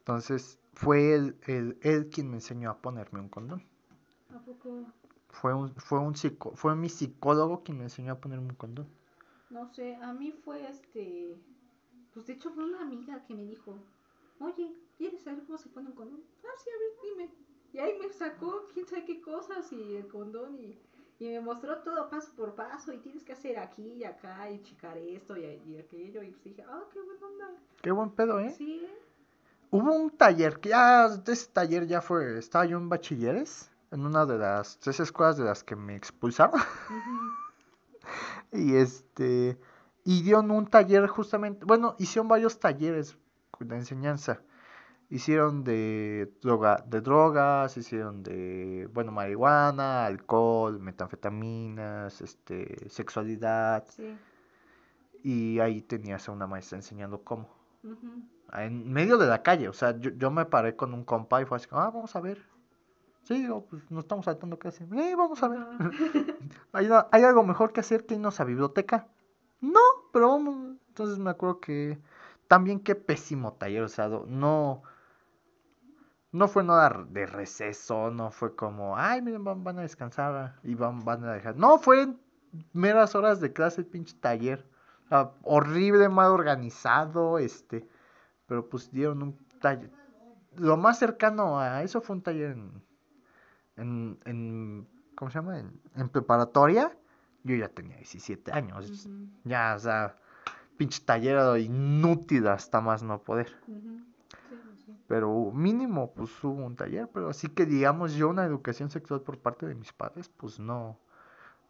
[0.00, 3.62] Entonces, fue él, él, él quien me enseñó a ponerme un condón.
[4.34, 4.84] ¿A poco?
[5.28, 8.88] Fue un, fue un psico, fue mi psicólogo quien me enseñó a ponerme un condón.
[9.48, 11.36] No sé, a mí fue este.
[12.12, 13.78] Pues de hecho fue una amiga que me dijo:
[14.40, 16.20] Oye, ¿quieres saber cómo se pone un condón?
[16.44, 17.34] Ah, sí, a ver, dime.
[17.72, 20.78] Y ahí me sacó quién sabe qué cosas y el condón y,
[21.18, 22.92] y me mostró todo paso por paso.
[22.92, 26.22] Y tienes que hacer aquí y acá y checar esto y, y aquello.
[26.22, 27.50] Y pues dije: Ah, qué buena onda.
[27.80, 28.50] Qué buen pedo, ¿eh?
[28.50, 28.86] Sí.
[29.70, 34.04] Hubo un taller, que ya, de ese taller ya fue, estaba yo en bachilleres, en
[34.04, 36.60] una de las tres escuelas de las que me expulsaron.
[38.52, 39.56] Y este,
[40.04, 43.16] y dieron un taller justamente, bueno, hicieron varios talleres
[43.60, 44.42] de enseñanza.
[45.10, 53.84] Hicieron de droga, de drogas, hicieron de, bueno, marihuana, alcohol, metanfetaminas, este, sexualidad.
[53.88, 54.16] Sí.
[55.24, 57.48] Y ahí tenías a una maestra enseñando cómo.
[57.82, 58.22] Ujú.
[58.52, 61.44] En medio de la calle, o sea, yo, yo me paré con un compa y
[61.44, 62.40] fue así, ah, vamos a ver.
[63.24, 64.84] Sí, digo, pues nos estamos saltando casi.
[64.84, 65.60] Eh, vamos a ver.
[66.72, 69.08] ¿Hay, hay algo mejor que hacer que irnos a biblioteca?
[69.60, 69.80] No,
[70.12, 70.76] pero vamos.
[70.88, 71.98] Entonces me acuerdo que
[72.46, 74.82] también qué pésimo taller, o sea, no
[76.32, 80.74] no fue nada de receso, no fue como, ay, miren, van, van a descansar y
[80.74, 81.56] van, van a dejar.
[81.56, 82.14] No, fue
[82.72, 84.64] meras horas de clase el pinche taller.
[85.06, 87.88] O sea, horrible, mal organizado, este,
[88.46, 89.90] pero pues dieron un taller.
[90.56, 92.82] Lo más cercano a eso fue un taller en,
[93.76, 95.58] en, en ¿cómo se llama?
[95.58, 96.96] En, en preparatoria.
[97.42, 99.08] Yo ya tenía 17 años.
[99.44, 100.16] Ya, o sea,
[100.76, 103.56] pinche taller inútil hasta más no poder.
[105.10, 107.08] Pero mínimo, pues hubo un taller.
[107.12, 111.00] Pero así que digamos yo una educación sexual por parte de mis padres, pues no.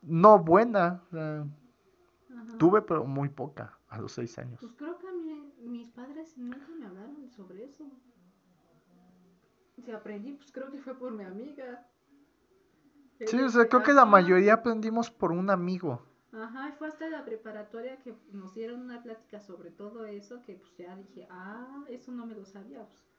[0.03, 1.03] No buena.
[2.59, 4.61] tuve, pero muy poca, a los 6 años.
[4.61, 7.87] Pues creo que mí, mis padres nunca me hablaron sobre eso.
[9.75, 11.89] Si aprendí, pues creo que fue por mi amiga.
[13.25, 16.03] Sí, o sea, creo que la mayoría aprendimos por un amigo.
[16.33, 20.57] Ajá, y fue hasta la preparatoria que nos dieron una plática sobre todo eso, que
[20.57, 22.85] pues ya dije, ah, eso no me lo sabía.
[22.85, 23.10] Pues.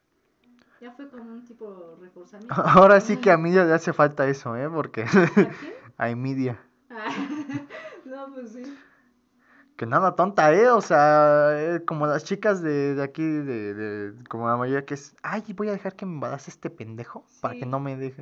[0.82, 2.56] Ya fue como un tipo reforzamiento.
[2.66, 4.68] Ahora sí que a mí ya le hace falta eso, ¿eh?
[4.70, 5.74] Porque ¿A quién?
[5.98, 6.60] a Emilia.
[6.90, 7.10] Ah,
[8.06, 8.64] no, pues sí.
[9.76, 10.70] Que nada tonta, ¿eh?
[10.70, 14.94] O sea, eh, como las chicas de, de aquí, de, de- como la mayoría que
[14.96, 18.22] es, ay, voy a dejar que me embarace este pendejo para que no me deje.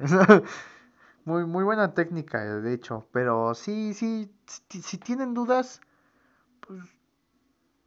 [1.25, 3.07] Muy, muy buena técnica, de hecho.
[3.11, 4.31] Pero sí, sí,
[4.69, 5.81] si, si tienen dudas,
[6.67, 6.81] pues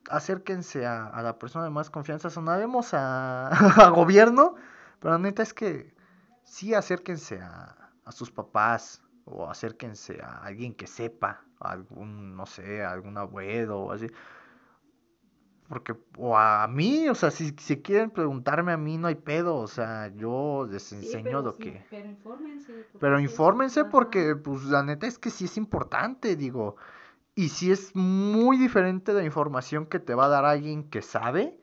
[0.09, 2.31] acérquense a, a la persona de más confianza.
[2.31, 3.49] Sonaremos a,
[3.87, 4.55] a gobierno,
[5.01, 5.95] pero la neta es que
[6.45, 12.83] sí acérquense a, a sus papás o acérquense a alguien que sepa, algún, no sé,
[12.83, 14.07] a algún abuelo o así.
[15.69, 19.57] Porque, o a mí, o sea, si, si quieren preguntarme a mí, no hay pedo,
[19.57, 21.87] o sea, yo les enseño lo sí, que...
[21.89, 22.87] Pero infórmense.
[23.01, 26.77] Pero infórmense porque, pues, la neta es que sí es importante, digo.
[27.35, 31.59] Y sí es muy diferente la información que te va a dar alguien que sabe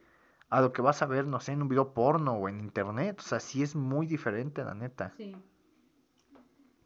[0.50, 3.20] a lo que vas a ver, no sé, en un video porno o en internet.
[3.20, 5.14] O sea, sí es muy diferente, la neta.
[5.16, 5.36] Sí.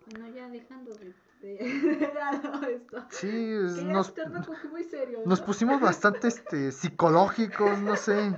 [0.09, 1.57] Bueno, ya dejando de, de,
[1.97, 3.05] de lado esto.
[3.09, 3.55] Sí,
[3.85, 4.13] nos,
[4.69, 5.45] muy serio, nos ¿no?
[5.45, 8.37] pusimos bastante este, psicológicos, no sé.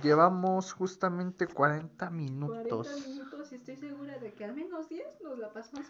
[0.00, 2.88] Llevamos justamente 40 minutos.
[2.88, 5.86] 40 minutos y estoy segura de que al menos 10 nos la pasamos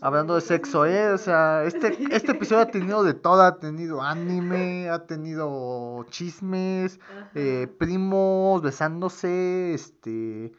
[0.00, 1.12] hablando de sexo, ¿eh?
[1.12, 3.42] O sea, este, este episodio ha tenido de todo.
[3.42, 6.98] Ha tenido anime, ha tenido chismes,
[7.34, 10.52] eh, primos besándose, este...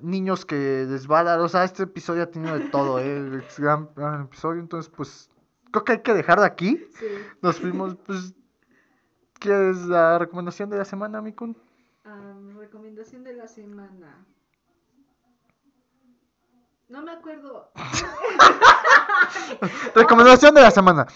[0.00, 1.40] Niños que les va a dar...
[1.40, 3.42] O sea, este episodio ha tenido de todo, ¿eh?
[3.46, 4.60] Es gran, gran episodio.
[4.60, 5.28] Entonces, pues,
[5.70, 6.82] creo que hay que dejarlo aquí.
[6.98, 7.06] Sí.
[7.42, 8.32] Nos fuimos, pues...
[9.38, 11.56] ¿Qué es la recomendación de la semana, Mikun?
[12.56, 14.24] Recomendación de la semana.
[16.88, 17.70] No me acuerdo.
[19.94, 21.06] Recomendación de la semana.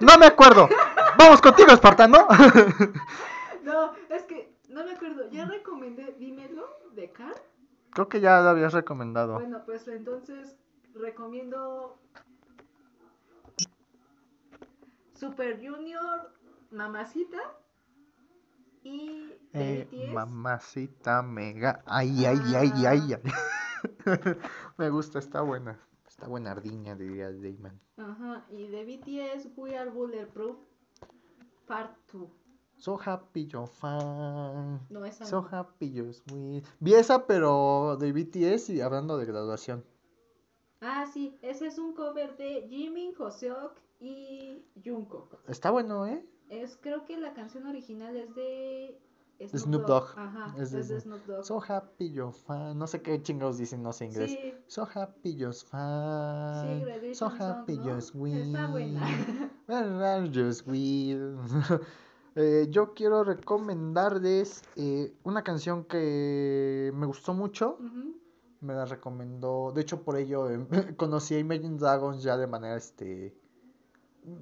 [0.00, 0.68] No me acuerdo.
[1.16, 2.26] Vamos contigo, Espartano.
[3.62, 5.30] No, es que no me acuerdo.
[5.30, 7.34] Ya recomendé Dímelo de Car.
[7.90, 9.34] Creo que ya lo habías recomendado.
[9.34, 10.56] Bueno, pues entonces
[10.94, 11.98] recomiendo
[15.14, 16.32] Super Junior,
[16.70, 17.38] Mamacita
[18.82, 21.82] y Eh, mamacita mega.
[21.86, 23.22] Ay, ay, ay, ay, ay.
[24.78, 25.78] Me gusta, está buena.
[26.06, 27.80] Está buena ardiña, diría Dayman.
[27.96, 30.56] Ajá, y de BTS We Are Bulletproof
[31.66, 32.28] Part 2.
[32.76, 34.80] So happy you're fine.
[34.88, 35.48] No, esa So no.
[35.50, 36.64] happy you're sweet.
[36.78, 39.84] Vi esa, pero de BTS y hablando de graduación.
[40.80, 45.38] Ah, sí, ese es un cover de Jimin, Hoseok y Jungkook.
[45.48, 46.24] Está bueno, ¿eh?
[46.50, 49.00] Es, creo que la canción original es de
[49.54, 50.18] Snoop Dogg.
[50.18, 51.44] Ajá, Es es de de, Snoop- Dogg.
[51.44, 52.74] So happy you're fine.
[52.74, 54.32] No sé qué chingados dicen, no sé inglés.
[54.32, 56.84] sí, So happy you're sí, fine.
[56.84, 57.84] Graduation so Song, happy ¿no?
[57.86, 58.34] you're sweet.
[58.54, 60.30] Está buena.
[60.30, 61.18] You, sweet?
[62.36, 67.76] Eh, yo quiero recomendarles eh, una canción que me gustó mucho.
[68.60, 69.72] Me la recomendó.
[69.72, 73.34] De hecho, por ello em, conocí a Imagine Dragons ya de manera este.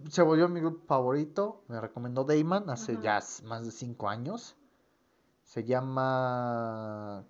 [0.08, 1.62] Se volvió mi grupo favorito.
[1.68, 4.56] Me recomendó Dayman hace ya más de 5 años.
[5.44, 7.24] Se llama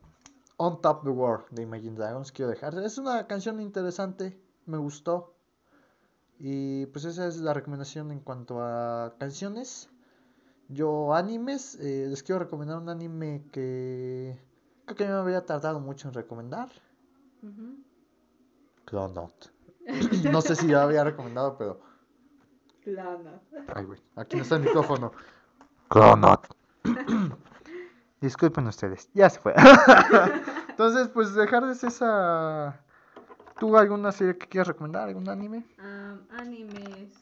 [0.56, 2.32] On Top the World de Imagine Dragons.
[2.32, 2.74] Quiero dejar.
[2.78, 4.40] Es una canción interesante.
[4.66, 5.34] Me gustó.
[6.38, 9.88] Y pues esa es la recomendación en cuanto a canciones.
[10.68, 14.38] Yo animes, eh, les quiero recomendar un anime que
[14.84, 16.68] creo que me había tardado mucho en recomendar.
[18.84, 19.50] Clonout.
[20.30, 21.87] No sé si ya había recomendado, pero...
[23.74, 25.12] Ay, güey, aquí no está el micrófono.
[25.88, 26.46] Clonout.
[28.20, 29.54] Disculpen ustedes, ya se fue.
[30.70, 32.80] Entonces, pues dejarles esa...
[33.58, 35.08] ¿Tú alguna serie que quieras recomendar?
[35.08, 35.64] ¿Algún anime?
[36.30, 37.12] Animes.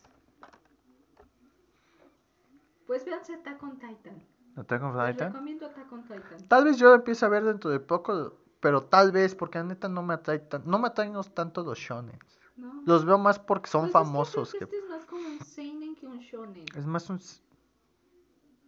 [2.87, 4.23] Pues véanse Attack on Titan.
[4.57, 5.33] Attack on Les Titan.
[5.33, 6.49] recomiendo Attack on Titan.
[6.49, 9.65] Tal vez yo lo empiece a ver dentro de poco, pero tal vez, porque la
[9.65, 12.19] neta no me atrae tan, no me atraen los- tanto los shonen.
[12.57, 12.83] ¿no?
[12.87, 14.53] Los veo más porque son Pues famosos.
[14.53, 16.65] Que que este es más como un seinen que un shonen.
[16.77, 17.21] es más un...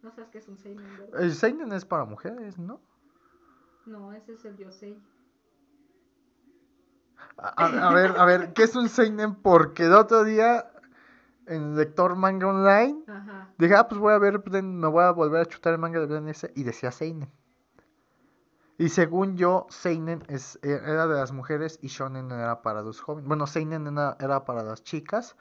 [0.01, 1.21] No sabes qué es un seinen, ¿verdad?
[1.21, 2.81] El seinen es para mujeres, ¿no?
[3.85, 5.01] No, ese es el yosei.
[7.37, 9.35] A, a- a ver, a ver, ¿qué es un seinen?
[9.35, 10.71] Porque el otro día
[11.47, 13.49] en lector manga online Ajá.
[13.57, 16.05] dije, ah, pues voy a ver, me voy a volver a chutar el manga de
[16.05, 17.31] Bren ese y decía seinen.
[18.77, 23.01] Y según yo, seinen es, e- era de las mujeres y shonen era para los
[23.01, 23.27] jóvenes.
[23.27, 25.35] Bueno, seinen era, era para las chicas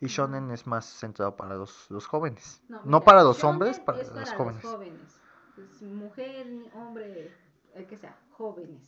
[0.00, 2.62] y shonen es más centrado para los, los jóvenes.
[2.68, 4.64] No, mira, para los hombres, para es los para jóvenes.
[4.64, 5.20] Los jóvenes.
[5.56, 7.32] Es mujer, ni hombre,
[7.74, 8.82] el que sea, jóvenes.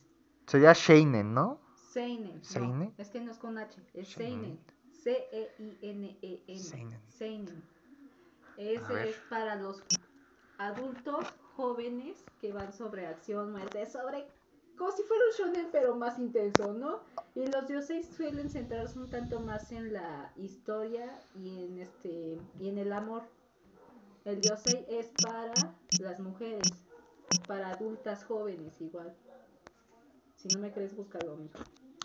[0.47, 1.61] Sería Sheinen, ¿no?
[1.75, 2.45] Seinen.
[2.45, 2.79] ¿Seinen?
[2.79, 4.41] No, es que no es con H, es Seinen.
[4.43, 4.53] Seinen.
[4.53, 4.77] E
[5.07, 6.59] C-E-I-N-E-N.
[6.59, 7.01] Seinen.
[7.09, 7.63] Seinen.
[8.57, 9.83] Ese es para los
[10.59, 11.27] adultos
[11.57, 14.27] jóvenes que van sobre acción, muerte, sobre.
[14.77, 17.01] Como si fuera un shonen, pero más intenso, ¿no?
[17.35, 22.69] Y los dioses suelen centrarse un tanto más en la historia y en este y
[22.69, 23.23] en el amor.
[24.25, 26.75] El diosei es para las mujeres,
[27.47, 29.15] para adultas jóvenes igual.
[30.37, 31.55] Si no me crees, búscalo, amigo.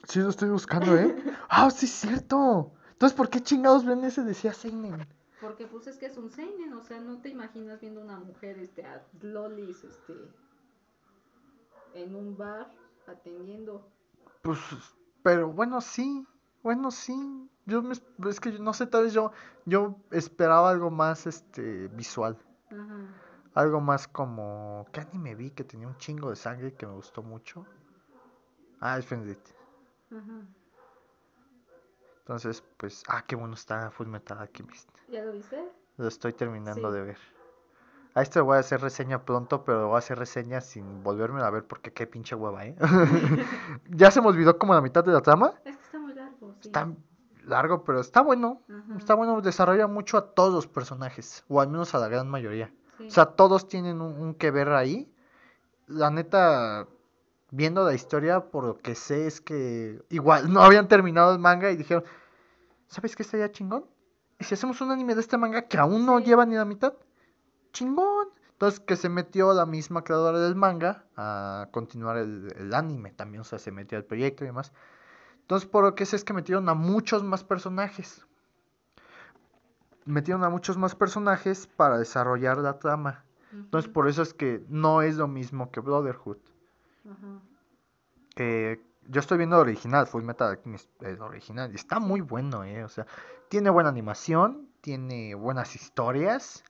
[0.07, 1.15] Sí, lo estoy buscando, ¿eh?
[1.49, 2.71] ¡Ah, sí es cierto!
[2.91, 5.07] Entonces, ¿por qué chingados Bren ese decía Seinen?
[5.41, 8.59] Porque pues es que es un seinen, o sea, no te imaginas viendo una mujer
[8.59, 10.13] este a lolis este
[11.93, 12.71] en un bar
[13.07, 13.87] atendiendo.
[14.41, 14.59] Pues,
[15.23, 16.25] pero bueno, sí.
[16.63, 17.49] Bueno, sí.
[17.65, 19.31] Yo me, es- que yo no sé, tal vez yo,
[19.65, 22.37] yo esperaba algo más, este, visual.
[22.69, 22.97] Ajá.
[23.53, 24.85] Algo más como...
[24.93, 27.65] ¿Qué anime vi que tenía un chingo de sangre que me gustó mucho?
[28.79, 29.39] Ah, es Fenrit.
[30.11, 30.41] Ajá.
[32.19, 33.03] Entonces, pues...
[33.07, 34.89] Ah, qué bueno está Full Metal Alchemist.
[35.09, 35.69] ¿Ya lo viste?
[35.97, 36.95] Lo estoy terminando Sí.
[36.95, 37.17] de ver.
[38.13, 41.49] A este voy a hacer reseña pronto, pero voy a hacer reseña sin volverme a
[41.49, 42.75] ver porque qué pinche hueva, ¿eh?
[43.89, 45.53] ya se me olvidó como la mitad de la trama.
[45.63, 46.67] Es que está muy largo, sí.
[46.67, 46.89] Está
[47.45, 48.61] largo, pero está bueno.
[48.69, 48.97] Ajá.
[48.97, 52.71] Está bueno, desarrolla mucho a todos los personajes, o al menos a la gran mayoría.
[52.97, 53.07] Sí.
[53.07, 55.09] O sea, todos tienen un, un que ver ahí.
[55.87, 56.87] La neta,
[57.49, 61.71] viendo la historia, por lo que sé es que igual no habían terminado el manga
[61.71, 62.03] y dijeron,
[62.87, 63.85] ¿sabes qué estaría chingón?
[64.39, 66.25] ¿Y si hacemos un anime de este manga que aún no Sí.
[66.25, 66.93] lleva ni la mitad?
[67.71, 68.29] Chingón.
[68.53, 73.41] Entonces que se metió la misma creadora del manga a continuar el, el anime también,
[73.41, 74.71] o sea, se metió al proyecto y demás.
[75.41, 78.25] Entonces por lo que sé es que metieron a muchos más personajes.
[80.05, 83.25] Metieron a muchos más personajes para desarrollar la trama.
[83.51, 86.37] Entonces por eso es que no es lo mismo que Brotherhood.
[89.07, 90.59] Yo estoy viendo el original, Full Metal
[91.01, 92.83] el original, y está muy bueno, eh.
[92.83, 93.05] O sea,
[93.49, 96.63] tiene buena animación, tiene buenas historias.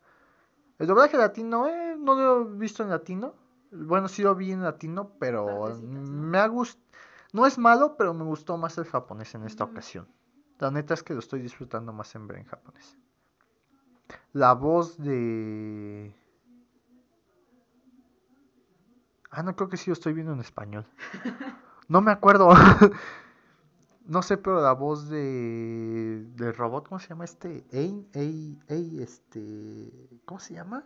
[0.82, 3.36] El doblaje latino, eh, no lo he visto en latino.
[3.72, 6.24] Bueno, sí lo vi en latino, pero Partecitas, ¿no?
[6.24, 6.84] me ha gustado.
[7.34, 10.08] No es malo, pero me gustó más el japonés en esta ocasión.
[10.58, 12.98] La neta es que lo estoy disfrutando más en ver en japonés.
[14.34, 16.16] La voz de...
[19.30, 20.88] Ah, no creo que sí lo estoy viendo en español.
[21.88, 22.50] No me acuerdo.
[24.06, 27.66] No sé, pero la voz de del robot, ¿cómo se llama este?
[27.72, 30.84] Ey, ey, ey, este, ¿cómo se llama?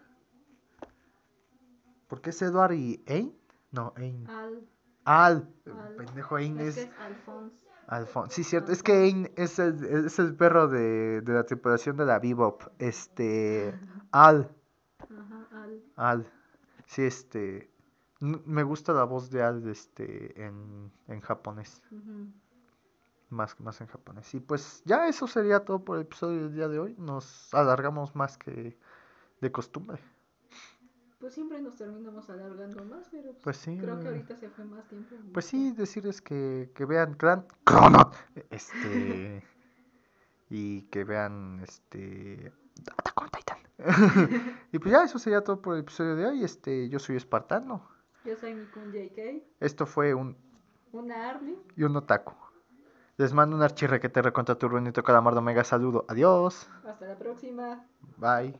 [2.07, 3.35] Porque es Edward y Ain.
[3.71, 4.27] No, Ain.
[4.29, 4.67] Al.
[5.05, 5.49] Al.
[5.65, 5.95] Al.
[5.95, 6.87] Pendejo Ain Es que es.
[6.89, 7.55] es Alphonse.
[7.87, 8.29] Alfon.
[8.31, 8.71] Sí, cierto.
[8.71, 12.63] Es que Ain es el, es el perro de, de la tripulación de la Bebop.
[12.79, 13.73] Este.
[14.11, 14.49] Al.
[14.99, 15.83] Ajá, Al.
[15.95, 16.31] Al.
[16.87, 17.69] Sí, este.
[18.19, 21.81] Me gusta la voz de Al este, en, en japonés.
[21.91, 22.27] Ujú.
[23.35, 24.33] Más, más en japonés.
[24.33, 26.95] Y pues ya eso sería todo por el episodio del día de hoy.
[26.97, 28.77] Nos alargamos más que
[29.41, 29.99] de costumbre.
[31.19, 33.77] Pues siempre nos terminamos alargando más, pero pues, Pues sí.
[33.77, 35.15] creo que ahorita se fue más tiempo.
[35.33, 38.11] Pues sí, decirles que, que vean Gran Chrono.
[38.49, 39.43] Este.
[40.49, 42.53] y que vean este.
[42.97, 43.57] Attack Titan.
[44.71, 46.43] y pues ya eso sería todo por el episodio de hoy.
[46.43, 47.85] Este, yo soy Espartano.
[48.23, 50.37] Yo soy Mikun JK, Esto fue un
[50.93, 51.57] una Army.
[51.75, 52.33] y un otaku.
[53.17, 56.05] Les mando un archirre que te recontra tu bonito calamardo mega saludo.
[56.09, 56.67] Adiós.
[56.85, 57.85] Hasta la próxima.
[58.17, 58.53] Bye.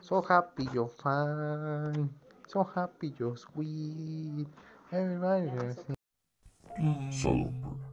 [0.00, 2.08] So happy you're fine.
[2.46, 4.48] So happy you're sweet.
[4.90, 5.48] Everybody.
[5.48, 7.87] Ya, is- Salomon.